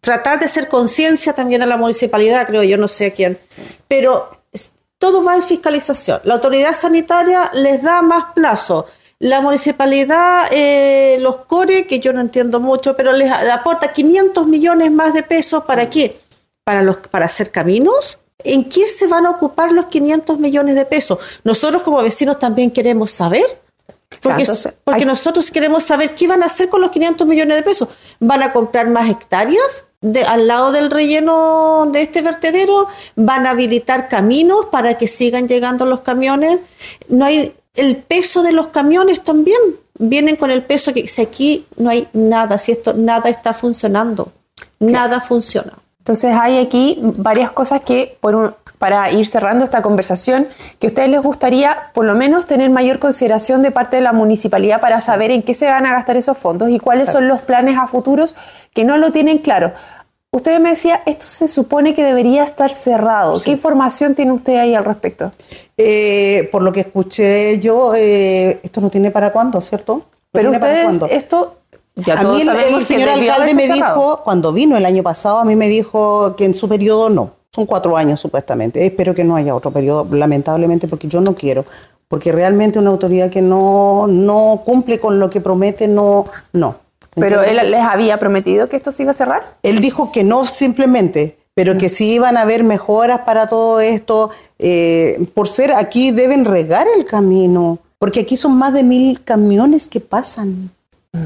tratar 0.00 0.38
de 0.38 0.46
hacer 0.46 0.68
conciencia 0.68 1.32
también 1.32 1.62
a 1.62 1.66
la 1.66 1.76
municipalidad, 1.76 2.46
creo 2.46 2.62
yo, 2.62 2.76
no 2.76 2.88
sé 2.88 3.06
a 3.06 3.12
quién. 3.12 3.38
Pero 3.88 4.38
todo 4.98 5.22
va 5.22 5.36
en 5.36 5.42
fiscalización. 5.42 6.20
La 6.24 6.34
autoridad 6.34 6.74
sanitaria 6.74 7.50
les 7.54 7.82
da 7.82 8.02
más 8.02 8.32
plazo. 8.34 8.86
La 9.20 9.40
municipalidad, 9.40 10.44
eh, 10.52 11.18
los 11.20 11.38
CORE, 11.46 11.86
que 11.86 11.98
yo 11.98 12.12
no 12.12 12.20
entiendo 12.20 12.60
mucho, 12.60 12.96
pero 12.96 13.12
les 13.12 13.30
aporta 13.30 13.92
500 13.92 14.46
millones 14.46 14.92
más 14.92 15.14
de 15.14 15.22
pesos. 15.22 15.64
¿Para 15.64 15.90
qué? 15.90 16.20
¿Para, 16.64 16.82
los, 16.82 16.98
para 16.98 17.26
hacer 17.26 17.50
caminos? 17.50 18.18
¿En 18.44 18.68
qué 18.68 18.86
se 18.86 19.08
van 19.08 19.26
a 19.26 19.30
ocupar 19.30 19.72
los 19.72 19.86
500 19.86 20.38
millones 20.38 20.76
de 20.76 20.84
pesos? 20.84 21.18
Nosotros 21.42 21.82
como 21.82 22.02
vecinos 22.02 22.38
también 22.38 22.70
queremos 22.70 23.10
saber. 23.10 23.44
Porque, 24.22 24.46
porque 24.84 25.04
nosotros 25.04 25.50
queremos 25.50 25.84
saber 25.84 26.14
qué 26.14 26.26
van 26.26 26.42
a 26.42 26.46
hacer 26.46 26.68
con 26.68 26.80
los 26.80 26.90
500 26.90 27.26
millones 27.26 27.56
de 27.56 27.62
pesos. 27.62 27.88
¿Van 28.20 28.42
a 28.42 28.52
comprar 28.52 28.88
más 28.88 29.10
hectáreas? 29.10 29.86
De, 30.00 30.22
al 30.22 30.46
lado 30.46 30.72
del 30.72 30.90
relleno 30.90 31.88
de 31.90 32.02
este 32.02 32.22
vertedero, 32.22 32.88
van 33.16 33.46
a 33.46 33.50
habilitar 33.50 34.08
caminos 34.08 34.66
para 34.66 34.96
que 34.96 35.06
sigan 35.06 35.48
llegando 35.48 35.86
los 35.86 36.00
camiones. 36.00 36.60
No 37.08 37.24
hay 37.24 37.54
el 37.74 37.96
peso 37.96 38.42
de 38.42 38.52
los 38.52 38.68
camiones 38.68 39.22
también. 39.22 39.58
Vienen 39.98 40.36
con 40.36 40.50
el 40.50 40.62
peso 40.62 40.92
que 40.94 41.06
si 41.08 41.22
aquí 41.22 41.66
no 41.76 41.90
hay 41.90 42.06
nada, 42.12 42.58
si 42.58 42.72
esto 42.72 42.94
nada 42.94 43.28
está 43.28 43.52
funcionando, 43.52 44.32
nada 44.78 45.20
funciona. 45.20 45.72
Entonces 46.08 46.34
hay 46.40 46.56
aquí 46.56 46.98
varias 47.02 47.50
cosas 47.50 47.82
que 47.82 48.16
por 48.22 48.34
un, 48.34 48.54
para 48.78 49.12
ir 49.12 49.26
cerrando 49.26 49.62
esta 49.62 49.82
conversación, 49.82 50.48
que 50.78 50.86
a 50.86 50.88
ustedes 50.88 51.10
les 51.10 51.20
gustaría 51.20 51.90
por 51.92 52.06
lo 52.06 52.14
menos 52.14 52.46
tener 52.46 52.70
mayor 52.70 52.98
consideración 52.98 53.60
de 53.60 53.72
parte 53.72 53.96
de 53.96 54.02
la 54.02 54.14
municipalidad 54.14 54.80
para 54.80 55.02
saber 55.02 55.30
en 55.30 55.42
qué 55.42 55.52
se 55.52 55.66
van 55.66 55.84
a 55.84 55.92
gastar 55.92 56.16
esos 56.16 56.38
fondos 56.38 56.70
y 56.70 56.78
cuáles 56.78 57.10
son 57.10 57.28
los 57.28 57.42
planes 57.42 57.76
a 57.76 57.86
futuros 57.88 58.36
que 58.72 58.84
no 58.84 58.96
lo 58.96 59.12
tienen 59.12 59.36
claro. 59.36 59.74
Usted 60.30 60.58
me 60.60 60.70
decía, 60.70 61.02
esto 61.04 61.26
se 61.26 61.46
supone 61.46 61.94
que 61.94 62.02
debería 62.02 62.42
estar 62.42 62.72
cerrado. 62.72 63.34
¿Qué 63.44 63.50
información 63.50 64.14
tiene 64.14 64.32
usted 64.32 64.56
ahí 64.56 64.74
al 64.74 64.86
respecto? 64.86 65.30
Eh, 65.76 66.48
por 66.50 66.62
lo 66.62 66.72
que 66.72 66.80
escuché 66.80 67.58
yo, 67.58 67.94
eh, 67.94 68.60
esto 68.62 68.80
no 68.80 68.88
tiene 68.88 69.10
para 69.10 69.30
cuándo, 69.30 69.60
¿cierto? 69.60 70.06
Pero 70.32 70.52
ustedes, 70.52 71.02
esto 71.10 71.58
a 72.06 72.22
mí 72.22 72.42
el, 72.42 72.84
señor 72.84 73.08
alcalde 73.08 73.54
me 73.54 73.68
dijo, 73.68 74.20
cuando 74.22 74.52
vino 74.52 74.76
el 74.76 74.86
año 74.86 75.02
pasado, 75.02 75.38
a 75.38 75.44
mí 75.44 75.56
me 75.56 75.68
dijo 75.68 76.36
que 76.36 76.44
en 76.44 76.54
su 76.54 76.68
periodo 76.68 77.08
no. 77.08 77.32
Son 77.54 77.66
cuatro 77.66 77.96
años 77.96 78.20
supuestamente. 78.20 78.84
Espero 78.86 79.14
que 79.14 79.24
no 79.24 79.34
haya 79.34 79.54
otro 79.54 79.70
periodo, 79.70 80.06
lamentablemente, 80.10 80.86
porque 80.86 81.08
yo 81.08 81.20
no 81.20 81.34
quiero. 81.34 81.64
Porque 82.06 82.30
realmente 82.30 82.78
una 82.78 82.90
autoridad 82.90 83.30
que 83.30 83.42
no, 83.42 84.06
no 84.06 84.62
cumple 84.64 84.98
con 84.98 85.18
lo 85.18 85.28
que 85.28 85.40
promete, 85.40 85.88
no, 85.88 86.26
no. 86.52 86.76
¿Pero 87.14 87.42
él 87.42 87.56
les 87.56 87.74
había 87.74 88.18
prometido 88.18 88.68
que 88.68 88.76
esto 88.76 88.92
se 88.92 89.02
iba 89.02 89.10
a 89.10 89.14
cerrar? 89.14 89.56
Él 89.62 89.80
dijo 89.80 90.12
que 90.12 90.24
no 90.24 90.44
simplemente, 90.46 91.38
pero 91.54 91.76
que 91.76 91.88
sí 91.88 92.12
iban 92.12 92.36
a 92.36 92.42
haber 92.42 92.62
mejoras 92.62 93.22
para 93.22 93.48
todo 93.48 93.80
esto. 93.80 94.30
Eh, 94.58 95.26
por 95.34 95.48
ser 95.48 95.72
aquí 95.72 96.12
deben 96.12 96.44
regar 96.44 96.86
el 96.96 97.04
camino, 97.04 97.78
porque 97.98 98.20
aquí 98.20 98.36
son 98.36 98.56
más 98.56 98.72
de 98.72 98.84
mil 98.84 99.22
camiones 99.24 99.88
que 99.88 100.00
pasan. 100.00 100.70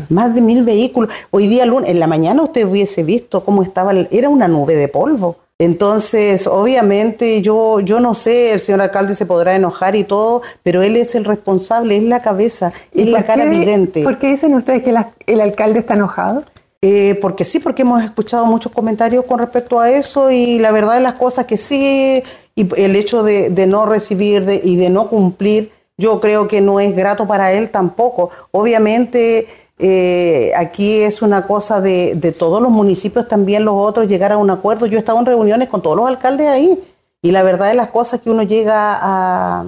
Más 0.08 0.34
de 0.34 0.40
mil 0.40 0.64
vehículos. 0.64 1.12
Hoy 1.30 1.46
día, 1.46 1.64
en 1.64 2.00
la 2.00 2.06
mañana, 2.06 2.42
usted 2.42 2.66
hubiese 2.66 3.02
visto 3.02 3.44
cómo 3.44 3.62
estaba, 3.62 3.92
era 4.11 4.28
una 4.28 4.49
nube 4.49 4.76
de 4.76 4.88
polvo. 4.88 5.37
Entonces, 5.58 6.46
obviamente, 6.46 7.40
yo, 7.40 7.80
yo 7.80 8.00
no 8.00 8.14
sé, 8.14 8.52
el 8.52 8.61
señor 8.61 8.80
alcalde 8.80 9.14
se 9.14 9.26
podrá 9.26 9.54
enojar 9.54 9.94
y 9.94 10.02
todo, 10.02 10.42
pero 10.62 10.82
él 10.82 10.96
es 10.96 11.14
el 11.14 11.25
responsable, 11.25 11.96
es 11.96 12.02
la 12.02 12.20
cabeza, 12.20 12.72
es 12.92 13.06
la 13.06 13.22
cara 13.25 13.44
evidente. 13.44 14.02
¿Por 14.02 14.18
qué 14.18 14.28
dicen 14.28 14.54
ustedes 14.54 14.82
que 14.82 14.92
el 15.26 15.40
alcalde 15.40 15.78
está 15.78 15.94
enojado? 15.94 16.42
Eh, 16.84 17.16
porque 17.20 17.44
sí, 17.44 17.61
porque 17.61 17.82
hemos 17.82 18.02
escuchado 18.02 18.44
muchos 18.44 18.72
comentarios 18.72 19.25
con 19.25 19.38
respecto 19.38 19.78
a 19.78 19.88
eso 19.88 20.32
y 20.32 20.58
la 20.58 20.72
verdad 20.72 20.94
de 20.94 21.00
las 21.00 21.12
cosas 21.12 21.46
que 21.46 21.56
sí, 21.56 22.25
y 22.56 22.80
el 22.80 22.96
hecho 22.96 23.22
de, 23.22 23.50
no 23.68 23.87
recibir 23.87 24.44
y 24.64 24.75
de 24.75 24.90
no 24.90 25.08
cumplir, 25.08 25.70
yo 25.96 26.18
creo 26.18 26.49
que 26.49 26.61
no 26.61 26.80
es 26.80 26.96
grato 26.96 27.28
para 27.28 27.52
él 27.52 27.70
tampoco. 27.70 28.30
Obviamente 28.50 29.46
eh, 29.79 30.52
aquí 30.57 31.00
es 31.00 31.23
una 31.23 31.47
cosa 31.47 31.81
de, 31.81 32.35
todos 32.38 32.62
los 32.62 32.71
municipios, 32.71 33.26
también 33.29 33.64
los 33.64 33.75
otros, 33.76 34.07
llegar 34.07 34.33
a 34.33 34.38
un 34.38 34.50
acuerdo. 34.50 34.87
Yo 34.87 34.97
he 34.97 34.99
estado 34.99 35.19
en 35.19 35.26
reuniones 35.26 35.69
con 35.69 35.83
todos 35.83 35.97
los 35.97 36.07
alcaldes 36.07 36.49
ahí 36.49 36.79
y 37.21 37.31
la 37.31 37.43
verdad 37.43 37.69
de 37.69 37.75
las 37.75 37.88
cosas 37.88 38.21
que 38.21 38.31
uno 38.31 38.43
llega 38.43 38.99
a, 39.00 39.64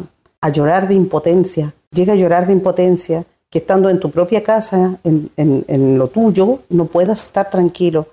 llorar 0.52 0.88
de 0.88 0.94
impotencia, 0.94 1.72
llega 1.90 2.12
a 2.12 2.16
llorar 2.16 2.46
de 2.46 2.52
impotencia, 2.52 3.24
que 3.48 3.58
estando 3.58 3.88
en 3.88 3.98
tu 3.98 4.10
propia 4.10 4.42
casa, 4.42 4.98
en, 5.04 5.98
lo 5.98 6.08
tuyo, 6.08 6.60
no 6.68 6.84
puedas 6.84 7.22
estar 7.22 7.48
tranquilo. 7.48 8.08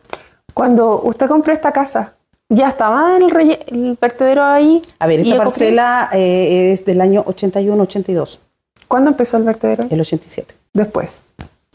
Cuando 0.53 1.01
usted 1.03 1.27
compró 1.27 1.51
esta 1.51 1.73
casa, 1.73 2.13
¿ya 2.47 2.69
estaba 2.69 3.17
el, 3.17 3.59
el 3.67 3.97
vertedero 3.99 4.43
ahí? 4.43 4.81
A 4.99 5.07
ver, 5.07 5.19
esta 5.19 5.35
parcela 5.35 6.09
eh, 6.13 6.71
es 6.71 6.85
del 6.85 7.01
año 7.01 7.25
81-82. 7.25 8.39
¿Cuándo 8.87 9.09
empezó 9.09 9.37
el 9.37 9.43
vertedero? 9.43 9.85
El 9.89 9.99
87. 9.99 10.55
Después 10.73 11.23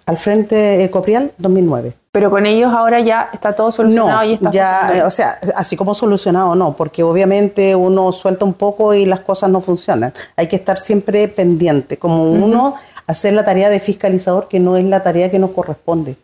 al 0.07 0.17
frente 0.17 0.83
Ecoprial 0.85 1.33
2009. 1.39 1.93
Pero 2.13 2.31
con 2.31 2.47
ellos 2.47 2.73
ahora 2.73 3.01
ya 3.01 3.29
está 3.33 3.53
todo 3.53 3.71
solucionado 3.71 4.25
y 4.25 4.35
está 4.35 4.51
ya, 4.51 5.03
o 5.05 5.11
sea, 5.11 5.39
así 5.55 5.77
como 5.77 5.95
solucionado 5.95 6.55
no, 6.55 6.75
porque 6.75 7.03
obviamente 7.03 7.77
uno 7.77 8.11
suelta 8.13 8.45
un 8.47 8.55
poco 8.55 8.95
y 8.95 9.05
las 9.05 9.21
cosas 9.21 9.51
no 9.51 9.61
funcionan. 9.61 10.15
Hay 10.37 10.47
que 10.47 10.57
estar 10.57 10.81
siempre 10.81 11.29
pendiente, 11.29 11.99
como 11.99 12.25
uno 12.25 12.75
hacer 13.07 13.35
la 13.35 13.45
tarea 13.45 13.69
de 13.69 13.81
fiscalizador 13.81 14.49
que 14.49 14.61
no 14.61 14.77
es 14.77 14.85
la 14.85 15.03
tarea 15.03 15.31
que 15.31 15.39
nos 15.39 15.51
corresponde. 15.51 16.17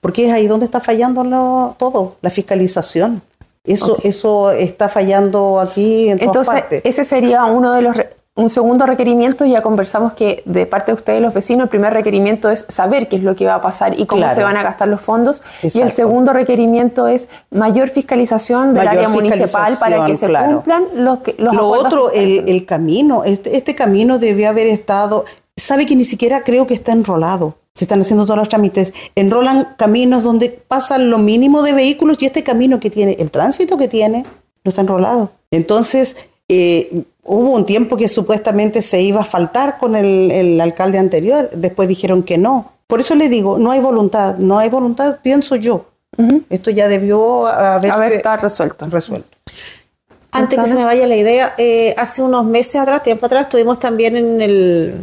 Porque 0.00 0.26
es 0.26 0.32
ahí 0.32 0.46
donde 0.46 0.64
está 0.64 0.80
fallando 0.80 1.74
todo, 1.76 2.16
la 2.20 2.30
fiscalización. 2.30 3.20
Eso, 3.64 3.96
eso 4.04 4.52
está 4.52 4.88
fallando 4.88 5.58
aquí 5.58 6.08
en 6.08 6.18
todas 6.20 6.46
partes. 6.46 6.82
Ese 6.84 7.04
sería 7.04 7.46
uno 7.46 7.72
de 7.72 7.82
los 7.82 7.96
un 8.36 8.50
segundo 8.50 8.84
requerimiento, 8.84 9.46
ya 9.46 9.62
conversamos 9.62 10.12
que 10.12 10.42
de 10.44 10.66
parte 10.66 10.92
de 10.92 10.96
ustedes 10.96 11.22
los 11.22 11.32
vecinos, 11.32 11.64
el 11.64 11.70
primer 11.70 11.94
requerimiento 11.94 12.50
es 12.50 12.66
saber 12.68 13.08
qué 13.08 13.16
es 13.16 13.22
lo 13.22 13.34
que 13.34 13.46
va 13.46 13.54
a 13.54 13.62
pasar 13.62 13.98
y 13.98 14.04
cómo 14.04 14.28
se 14.34 14.42
van 14.42 14.58
a 14.58 14.62
gastar 14.62 14.88
los 14.88 15.00
fondos. 15.00 15.42
Y 15.62 15.80
el 15.80 15.90
segundo 15.90 16.34
requerimiento 16.34 17.08
es 17.08 17.28
mayor 17.50 17.88
fiscalización 17.88 18.74
del 18.74 18.86
área 18.86 19.08
municipal 19.08 19.74
para 19.80 20.04
que 20.04 20.16
se 20.16 20.26
cumplan 20.26 20.84
los, 20.94 21.20
que, 21.20 21.34
los 21.38 21.54
Lo 21.54 21.68
otro, 21.68 22.10
el, 22.12 22.46
el, 22.46 22.66
camino, 22.66 23.24
este, 23.24 23.56
este 23.56 23.74
camino 23.74 24.18
debe 24.18 24.46
haber 24.46 24.66
estado, 24.66 25.24
sabe 25.56 25.86
que 25.86 25.96
ni 25.96 26.04
siquiera 26.04 26.42
creo 26.44 26.66
que 26.66 26.74
está 26.74 26.92
enrolado. 26.92 27.54
Se 27.72 27.84
están 27.84 28.00
haciendo 28.00 28.24
todos 28.24 28.38
los 28.38 28.48
trámites. 28.50 28.92
Enrolan 29.14 29.74
caminos 29.78 30.22
donde 30.22 30.50
pasan 30.50 31.08
lo 31.08 31.18
mínimo 31.18 31.62
de 31.62 31.72
vehículos 31.72 32.18
y 32.20 32.26
este 32.26 32.42
camino 32.42 32.80
que 32.80 32.90
tiene, 32.90 33.16
el 33.18 33.30
tránsito 33.30 33.78
que 33.78 33.88
tiene, 33.88 34.26
no 34.64 34.68
está 34.68 34.82
enrolado. 34.82 35.30
Entonces, 35.50 36.16
eh, 36.48 37.04
hubo 37.26 37.50
un 37.50 37.64
tiempo 37.64 37.96
que 37.96 38.08
supuestamente 38.08 38.82
se 38.82 39.00
iba 39.00 39.20
a 39.20 39.24
faltar 39.24 39.78
con 39.78 39.96
el, 39.96 40.60
alcalde 40.60 40.98
anterior, 40.98 41.50
después 41.52 41.88
dijeron 41.88 42.22
que 42.22 42.38
no. 42.38 42.72
Por 42.86 43.00
eso 43.00 43.14
le 43.14 43.28
digo, 43.28 43.58
no 43.58 43.70
hay 43.70 43.80
voluntad, 43.80 44.36
no 44.36 44.58
hay 44.58 44.68
voluntad, 44.68 45.18
pienso 45.22 45.56
yo. 45.56 45.86
Esto 46.48 46.70
ya 46.70 46.88
debió 46.88 47.46
haberse 47.46 47.96
Haber 47.96 48.12
estar 48.12 48.42
resuelto. 48.42 48.86
resuelto. 48.86 49.36
Antes 50.30 50.58
que 50.58 50.66
se 50.66 50.76
me 50.76 50.84
vaya 50.84 51.06
la 51.06 51.16
idea, 51.16 51.54
eh, 51.58 51.94
hace 51.98 52.22
unos 52.22 52.44
meses 52.44 52.76
atrás, 52.76 53.02
tiempo 53.02 53.26
atrás, 53.26 53.42
estuvimos 53.42 53.78
también 53.78 54.16
en 54.16 54.40
el 54.40 54.94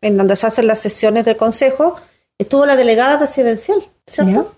en 0.00 0.16
donde 0.16 0.36
se 0.36 0.46
hacen 0.46 0.66
las 0.66 0.78
sesiones 0.78 1.24
del 1.24 1.36
consejo, 1.36 1.96
estuvo 2.38 2.64
la 2.66 2.76
delegada 2.76 3.18
presidencial, 3.18 3.82
¿cierto? 4.06 4.54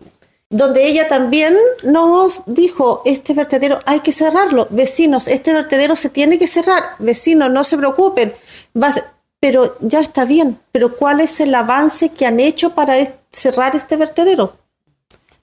Donde 0.53 0.87
ella 0.87 1.09
también 1.09 1.57
nos 1.83 2.43
dijo, 2.45 3.01
este 3.07 3.33
vertedero 3.33 3.81
hay 3.87 4.01
que 4.01 4.13
cerrarlo, 4.13 4.69
vecinos, 4.69 5.27
este 5.27 5.53
vertedero 5.53 5.97
se 5.97 6.11
tiene 6.11 6.39
que 6.39 6.47
cerrar, 6.47 6.91
vecinos, 6.99 7.51
no 7.51 7.65
se 7.65 7.79
preocupen, 7.79 8.35
pero 9.41 9.77
ya 9.81 10.01
está 10.01 10.27
bien, 10.27 10.59
pero 10.71 10.95
¿cuál 10.95 11.21
es 11.21 11.41
el 11.41 11.55
avance 11.55 12.11
que 12.11 12.27
han 12.27 12.39
hecho 12.39 12.75
para 12.75 12.95
cerrar 13.31 13.75
este 13.75 13.97
vertedero? 13.97 14.53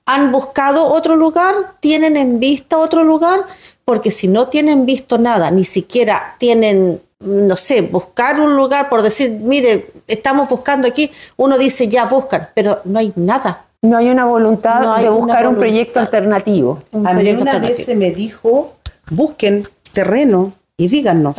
¿Han 0.06 0.32
buscado 0.32 0.86
otro 0.86 1.16
lugar? 1.16 1.56
¿Tienen 1.80 2.16
en 2.16 2.40
vista 2.40 2.78
otro 2.78 3.04
lugar? 3.04 3.42
Porque 3.86 4.12
si 4.12 4.28
no 4.28 4.48
tienen 4.48 4.86
visto 4.86 5.18
nada, 5.18 5.50
ni 5.50 5.66
siquiera 5.66 6.36
tienen, 6.38 7.02
no 7.20 7.58
sé, 7.58 7.82
buscar 7.82 8.40
un 8.40 8.56
lugar 8.56 8.90
por 8.90 9.02
decir, 9.02 9.32
mire, 9.32 9.92
estamos 10.08 10.48
buscando 10.48 10.88
aquí, 10.88 11.10
uno 11.36 11.58
dice, 11.58 11.88
ya 11.88 12.06
buscan, 12.06 12.50
pero 12.54 12.82
no 12.86 13.00
hay 13.00 13.12
nada 13.16 13.66
no 13.82 13.98
hay 13.98 14.10
una 14.10 14.26
voluntad 14.26 15.02
de 15.02 15.10
buscar 15.10 15.48
un 15.48 15.56
proyecto 15.56 16.00
alternativo. 16.00 16.80
a 17.06 17.14
mí 17.14 17.32
una 17.32 17.60
vez 17.60 17.86
se 17.86 17.96
me 17.96 18.12
dijo, 18.12 18.74
busquen 19.10 19.64
terreno 19.94 20.54
y 20.78 20.88
díganos. 20.88 21.36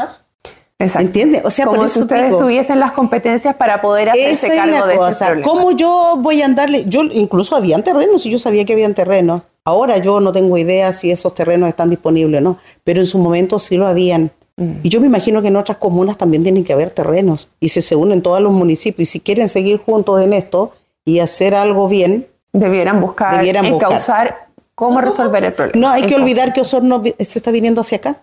Exacto. 0.79 1.07
¿Entiendes? 1.07 1.45
O 1.45 1.51
sea, 1.51 1.67
Como 1.67 1.79
por 1.79 1.89
si 1.91 1.99
eso 1.99 2.01
ustedes 2.01 2.27
digo, 2.27 2.39
tuviesen 2.39 2.81
las 2.81 2.93
competencias 2.93 3.55
para 3.55 3.83
poder 3.83 4.09
hacerse 4.11 4.33
esa 4.33 4.47
es 4.47 4.61
cargo 4.61 4.79
la 4.79 4.87
de 4.87 4.95
ese 4.95 4.99
cosa. 4.99 5.27
problema. 5.27 5.47
¿Cómo 5.49 5.71
yo 5.73 6.15
voy 6.19 6.41
a 6.41 6.47
andarle? 6.47 6.85
Yo 6.87 7.03
incluso 7.03 7.55
habían 7.55 7.83
terrenos 7.85 8.25
y 8.25 8.31
yo 8.31 8.39
sabía 8.39 8.65
que 8.65 8.73
habían 8.73 8.95
terrenos. 8.95 9.43
Ahora 9.65 9.99
yo 9.99 10.21
no 10.21 10.33
tengo 10.33 10.57
idea 10.57 10.91
si 10.95 11.11
esos 11.11 11.35
terrenos 11.35 11.69
están 11.69 11.91
disponibles 11.91 12.41
o 12.41 12.43
no, 12.43 12.59
pero 12.83 13.01
en 13.01 13.07
su 13.07 13.19
momento 13.19 13.59
sí 13.59 13.77
lo 13.77 13.87
habían. 13.87 14.31
Mm. 14.57 14.73
Y 14.83 14.89
yo 14.89 15.03
me 15.03 15.07
imagino 15.07 15.43
que 15.43 15.49
en 15.49 15.57
otras 15.57 15.77
comunas 15.77 16.17
también 16.17 16.43
tienen 16.43 16.65
que 16.65 16.73
haber 16.73 16.91
terrenos. 16.91 17.51
Y 17.61 17.69
si 17.69 17.83
se 17.83 17.95
unen 17.95 18.23
todos 18.23 18.41
los 18.41 18.53
municipios 18.53 19.07
y 19.07 19.13
si 19.13 19.21
quieren 19.21 19.49
seguir 19.49 19.77
juntos 19.77 20.23
en 20.23 20.33
esto 20.33 20.73
y 21.11 21.21
hacer 21.21 21.55
algo 21.55 21.89
bien, 21.89 22.27
Debieran 22.53 23.01
buscar, 23.01 23.37
Debieran 23.37 23.71
buscar. 23.71 23.91
encauzar 23.91 24.37
cómo 24.75 25.01
resolver 25.01 25.45
el 25.45 25.53
problema. 25.53 25.81
no 25.87 25.93
hay 25.93 26.03
que 26.07 26.15
olvidar 26.17 26.53
que 26.53 26.61
Osorno 26.63 27.03
se 27.03 27.39
está 27.39 27.51
viniendo 27.51 27.81
hacia 27.83 27.99
acá. 27.99 28.17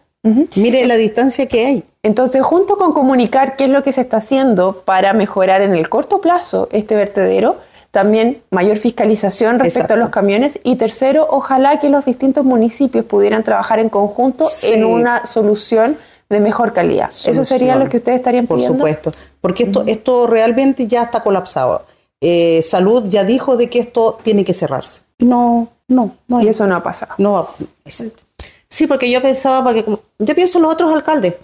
Mire 0.55 0.85
la 0.85 0.95
distancia 0.95 1.45
que 1.47 1.65
hay. 1.65 1.83
Entonces, 2.03 2.41
junto 2.43 2.77
con 2.77 2.91
comunicar 2.91 3.55
qué 3.55 3.63
es 3.65 3.69
lo 3.69 3.81
que 3.83 3.93
se 3.93 4.01
está 4.01 4.17
haciendo 4.17 4.81
para 4.83 5.13
mejorar 5.13 5.61
en 5.61 5.73
el 5.73 5.87
corto 5.87 6.19
plazo 6.19 6.67
este 6.73 6.95
vertedero, 6.95 7.55
también 7.91 8.41
mayor 8.51 8.77
fiscalización 8.77 9.59
respecto 9.59 9.79
Exacto. 9.85 9.93
a 9.93 9.97
los 9.97 10.09
camiones 10.09 10.59
y 10.63 10.75
tercero, 10.75 11.25
ojalá 11.29 11.79
que 11.79 11.87
los 11.89 12.03
distintos 12.03 12.43
municipios 12.43 13.05
pudieran 13.05 13.43
trabajar 13.43 13.79
en 13.79 13.87
conjunto 13.87 14.45
Sí. 14.47 14.73
en 14.73 14.83
una 14.85 15.25
solución 15.25 15.97
de 16.29 16.39
mejor 16.41 16.73
calidad. 16.73 17.07
Eso 17.09 17.45
sería 17.45 17.77
lo 17.77 17.87
que 17.87 17.95
ustedes 17.97 18.17
estarían 18.17 18.45
Por 18.47 18.57
pidiendo. 18.57 18.77
supuesto, 18.79 19.13
porque 19.39 19.63
esto, 19.63 19.83
esto 19.87 20.27
realmente 20.27 20.85
ya 20.87 21.03
está 21.03 21.21
colapsado. 21.21 21.85
Eh, 22.21 22.61
Salud 22.63 23.03
ya 23.07 23.23
dijo 23.23 23.57
de 23.57 23.69
que 23.69 23.79
esto 23.79 24.19
tiene 24.23 24.43
que 24.43 24.53
cerrarse. 24.53 25.01
No, 25.19 25.67
no, 25.87 26.15
no. 26.27 26.41
Y 26.41 26.47
eso 26.47 26.65
no 26.67 26.75
ha 26.75 26.83
pasado. 26.83 27.13
no 27.17 27.33
va- 27.33 27.49
exacto. 27.85 28.23
Sí, 28.69 28.85
porque 28.87 29.09
yo 29.09 29.21
pensaba, 29.21 29.63
porque 29.63 29.83
como- 29.83 29.99
yo 30.19 30.35
pienso 30.35 30.57
en 30.57 30.63
los 30.63 30.73
otros 30.73 30.93
alcaldes. 30.93 31.35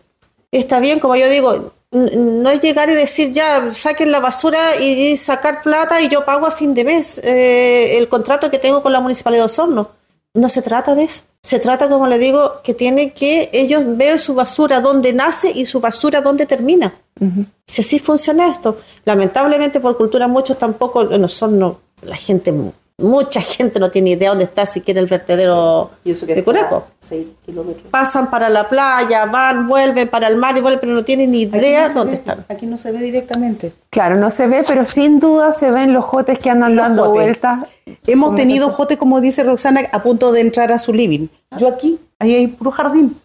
Está 0.52 0.80
bien, 0.80 1.00
como 1.00 1.16
yo 1.16 1.30
digo, 1.30 1.72
no 1.92 2.50
es 2.50 2.60
llegar 2.60 2.90
y 2.90 2.94
decir 2.96 3.32
ya, 3.32 3.72
saquen 3.72 4.12
la 4.12 4.20
basura 4.20 4.76
y, 4.80 5.16
sacar 5.18 5.62
plata 5.62 6.02
y 6.02 6.10
yo 6.10 6.26
pago 6.26 6.46
a 6.48 6.52
fin 6.52 6.74
de 6.74 6.84
mes 6.84 7.20
eh, 7.24 7.98
el 7.98 8.08
contrato 8.10 8.50
que 8.52 8.60
tengo 8.60 8.82
con 8.82 8.92
la 8.92 9.00
Municipalidad 9.00 9.44
de 9.44 9.46
Osorno. 9.46 9.90
No 10.34 10.50
se 10.50 10.62
trata 10.62 10.96
de 10.96 11.04
eso. 11.04 11.24
Se 11.42 11.60
trata, 11.60 11.90
como 11.90 12.08
le 12.08 12.18
digo, 12.18 12.62
que 12.64 12.74
tienen 12.74 13.12
que 13.12 13.50
ellos 13.54 13.84
ver 13.98 14.18
su 14.18 14.34
basura 14.34 14.80
donde 14.80 15.14
nace 15.14 15.52
y 15.52 15.66
su 15.66 15.80
basura 15.80 16.22
donde 16.22 16.46
termina. 16.46 16.94
Si 17.68 17.82
así 17.82 18.00
funciona 18.00 18.50
esto. 18.50 18.78
Lamentablemente 19.06 19.80
por 19.80 19.98
cultura 19.98 20.28
muchos 20.28 20.58
tampoco, 20.58 21.12
en 21.12 21.24
Osorno, 21.24 21.82
la 22.02 22.16
gente, 22.16 22.54
mucha 22.98 23.42
gente 23.42 23.80
no 23.80 23.90
tiene 23.92 24.12
idea 24.12 24.30
dónde 24.30 24.44
está 24.44 24.66
siquiera 24.66 25.00
el 25.02 25.08
vertedero 25.08 25.90
de 26.04 26.44
Cureco 26.44 26.88
kilómetros. 27.46 27.88
pasan 27.90 28.30
para 28.30 28.50
la 28.50 28.70
playa, 28.70 29.26
van, 29.26 29.68
vuelven 29.68 30.08
para 30.08 30.28
el 30.28 30.38
mar 30.38 30.56
y 30.58 30.62
vuelven, 30.62 30.80
pero 30.80 30.94
no 30.94 31.04
tienen 31.04 31.32
ni 31.32 31.42
idea 31.44 31.90
dónde 31.90 32.16
están. 32.16 32.46
Aquí 32.50 32.66
no 32.66 32.78
se 32.78 32.92
ve 32.92 33.00
directamente. 33.00 33.74
Claro, 33.90 34.16
no 34.16 34.30
se 34.32 34.48
ve, 34.48 34.64
pero 34.68 34.86
sin 34.86 35.20
duda 35.20 35.54
se 35.54 35.72
ven 35.72 35.92
los 35.92 36.06
jotes 36.06 36.38
que 36.40 36.50
andan 36.50 36.76
Los 36.76 36.86
dando 36.86 37.04
jotes. 37.06 37.22
vueltas. 37.24 37.66
Hemos 38.08 38.36
tenido 38.36 38.68
que- 38.70 38.74
jote, 38.76 38.98
como 38.98 39.20
dice 39.22 39.44
Roxana, 39.44 39.82
a 39.92 40.02
punto 40.04 40.32
de 40.32 40.42
entrar 40.42 40.72
a 40.72 40.80
su 40.80 40.94
living. 40.94 41.28
Yo 41.58 41.68
aquí, 41.68 42.00
ahí 42.20 42.36
hay 42.36 42.48
puro 42.48 42.72
jardín. 42.72 43.20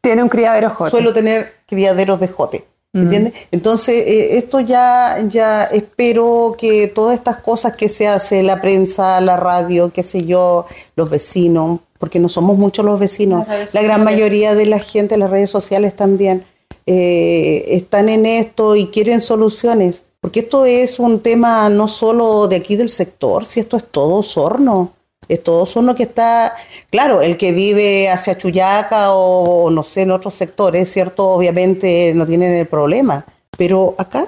Tiene 0.00 0.22
un 0.22 0.28
criadero 0.28 0.70
jote. 0.70 0.90
Suelo 0.90 1.12
tener 1.12 1.52
criaderos 1.66 2.18
de 2.20 2.28
jote. 2.28 2.64
¿Entiendes? 2.94 3.32
Entonces, 3.50 3.94
eh, 4.06 4.36
esto 4.36 4.60
ya, 4.60 5.16
ya 5.26 5.64
espero 5.64 6.54
que 6.58 6.88
todas 6.88 7.14
estas 7.14 7.38
cosas 7.38 7.74
que 7.74 7.88
se 7.88 8.06
hace, 8.06 8.42
la 8.42 8.60
prensa, 8.60 9.18
la 9.22 9.38
radio, 9.38 9.90
qué 9.90 10.02
sé 10.02 10.26
yo, 10.26 10.66
los 10.94 11.08
vecinos, 11.08 11.80
porque 11.98 12.18
no 12.18 12.28
somos 12.28 12.58
muchos 12.58 12.84
los 12.84 13.00
vecinos, 13.00 13.46
la 13.72 13.82
gran 13.82 14.04
mayoría 14.04 14.54
de 14.54 14.66
la 14.66 14.78
gente, 14.78 15.16
las 15.16 15.30
redes 15.30 15.48
sociales 15.48 15.96
también, 15.96 16.44
eh, 16.84 17.64
están 17.68 18.10
en 18.10 18.26
esto 18.26 18.76
y 18.76 18.88
quieren 18.88 19.22
soluciones. 19.22 20.04
Porque 20.20 20.40
esto 20.40 20.66
es 20.66 20.98
un 20.98 21.20
tema 21.20 21.68
no 21.68 21.88
solo 21.88 22.46
de 22.46 22.56
aquí 22.56 22.76
del 22.76 22.90
sector, 22.90 23.46
si 23.46 23.60
esto 23.60 23.76
es 23.76 23.84
todo 23.84 24.16
Osorno. 24.16 24.92
Es 25.32 25.42
todo 25.42 25.62
Osorno 25.62 25.94
que 25.94 26.02
está, 26.04 26.54
claro, 26.90 27.22
el 27.22 27.36
que 27.36 27.52
vive 27.52 28.10
hacia 28.10 28.36
Chuyaca 28.36 29.12
o 29.12 29.70
no 29.70 29.82
sé, 29.82 30.02
en 30.02 30.10
otros 30.10 30.34
sectores, 30.34 30.90
¿cierto? 30.92 31.28
Obviamente 31.28 32.12
no 32.14 32.26
tienen 32.26 32.52
el 32.52 32.66
problema. 32.66 33.24
Pero 33.56 33.94
acá 33.98 34.26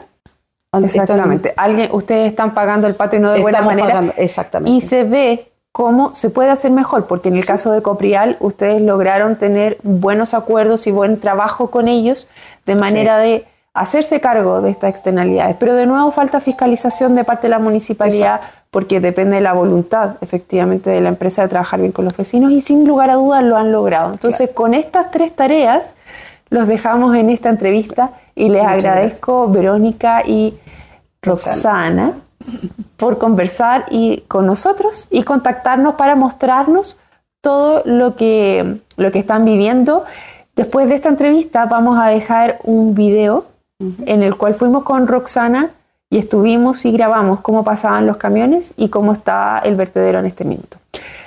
an- 0.72 0.84
están- 0.84 1.04
Exactamente. 1.04 1.54
Alguien, 1.56 1.88
ustedes 1.92 2.28
están 2.30 2.54
pagando 2.54 2.86
el 2.86 2.94
patio 2.94 3.18
y 3.18 3.22
no 3.22 3.32
de 3.32 3.40
buena 3.40 3.58
estamos 3.58 3.72
manera. 3.74 3.88
pagando, 3.94 4.14
exactamente. 4.16 4.76
Y 4.76 4.80
se 4.88 5.04
ve 5.04 5.50
cómo 5.72 6.14
se 6.14 6.30
puede 6.30 6.50
hacer 6.50 6.70
mejor, 6.70 7.06
porque 7.06 7.28
en 7.30 7.36
el 7.36 7.44
caso 7.44 7.72
de 7.72 7.82
Coprial 7.82 8.36
ustedes 8.40 8.80
lograron 8.80 9.36
tener 9.36 9.78
buenos 9.82 10.32
acuerdos 10.34 10.86
y 10.86 10.90
buen 10.92 11.18
trabajo 11.20 11.70
con 11.70 11.88
ellos 11.88 12.28
de 12.64 12.76
manera 12.76 13.18
de 13.18 13.44
hacerse 13.74 14.20
cargo 14.20 14.60
de 14.60 14.70
estas 14.70 14.90
externalidades. 14.90 15.56
Pero 15.58 15.74
de 15.74 15.86
nuevo 15.86 16.12
falta 16.12 16.40
fiscalización 16.40 17.16
de 17.16 17.24
parte 17.24 17.48
de 17.48 17.50
la 17.50 17.58
municipalidad 17.58 18.40
porque 18.74 18.98
depende 18.98 19.36
de 19.36 19.40
la 19.40 19.52
voluntad 19.52 20.16
efectivamente 20.20 20.90
de 20.90 21.00
la 21.00 21.08
empresa 21.10 21.42
de 21.42 21.48
trabajar 21.48 21.78
bien 21.78 21.92
con 21.92 22.04
los 22.04 22.16
vecinos 22.16 22.50
y 22.50 22.60
sin 22.60 22.88
lugar 22.88 23.08
a 23.08 23.14
dudas 23.14 23.44
lo 23.44 23.56
han 23.56 23.70
logrado. 23.70 24.10
Entonces 24.10 24.50
con 24.50 24.74
estas 24.74 25.12
tres 25.12 25.32
tareas 25.32 25.94
los 26.50 26.66
dejamos 26.66 27.14
en 27.14 27.30
esta 27.30 27.50
entrevista 27.50 28.10
y 28.34 28.48
les 28.48 28.64
Muchas 28.64 28.84
agradezco 28.84 29.48
Verónica 29.48 30.24
y 30.26 30.54
Roxana. 31.22 31.54
Roxana 31.54 32.12
por 32.96 33.18
conversar 33.18 33.84
y 33.90 34.24
con 34.26 34.44
nosotros 34.44 35.06
y 35.12 35.22
contactarnos 35.22 35.94
para 35.94 36.16
mostrarnos 36.16 36.98
todo 37.42 37.80
lo 37.84 38.16
que, 38.16 38.78
lo 38.96 39.12
que 39.12 39.20
están 39.20 39.44
viviendo. 39.44 40.04
Después 40.56 40.88
de 40.88 40.96
esta 40.96 41.10
entrevista 41.10 41.66
vamos 41.66 41.96
a 41.96 42.08
dejar 42.08 42.58
un 42.64 42.96
video 42.96 43.44
en 44.04 44.24
el 44.24 44.36
cual 44.36 44.56
fuimos 44.56 44.82
con 44.82 45.06
Roxana 45.06 45.70
y 46.14 46.18
estuvimos 46.18 46.84
y 46.84 46.92
grabamos 46.92 47.40
cómo 47.40 47.64
pasaban 47.64 48.06
los 48.06 48.18
camiones 48.18 48.72
y 48.76 48.88
cómo 48.88 49.12
está 49.12 49.58
el 49.64 49.74
vertedero 49.74 50.20
en 50.20 50.26
este 50.26 50.44
minuto. 50.44 50.76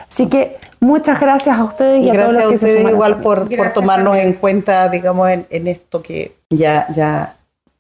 Así 0.10 0.28
que 0.28 0.56
muchas 0.80 1.20
gracias 1.20 1.60
a 1.60 1.66
ustedes 1.66 2.06
y 2.06 2.10
a 2.10 2.14
Gracias 2.14 2.38
todos 2.38 2.42
a 2.42 2.46
los 2.46 2.54
que 2.54 2.60
se 2.60 2.66
ustedes 2.66 2.78
sumaron 2.78 2.96
igual 2.96 3.22
por, 3.22 3.58
por 3.58 3.74
tomarnos 3.74 4.16
en 4.16 4.32
cuenta, 4.32 4.88
digamos, 4.88 5.30
en, 5.30 5.46
en 5.50 5.68
esto 5.68 6.02
que 6.02 6.38
ya, 6.50 6.88
ya 6.94 7.36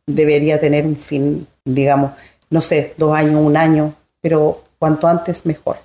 debería 0.06 0.60
tener 0.60 0.86
un 0.86 0.98
fin, 0.98 1.48
digamos, 1.64 2.12
no 2.50 2.60
sé, 2.60 2.94
dos 2.98 3.16
años, 3.16 3.40
un 3.42 3.56
año, 3.56 3.94
pero 4.20 4.64
cuanto 4.78 5.08
antes 5.08 5.46
mejor. 5.46 5.78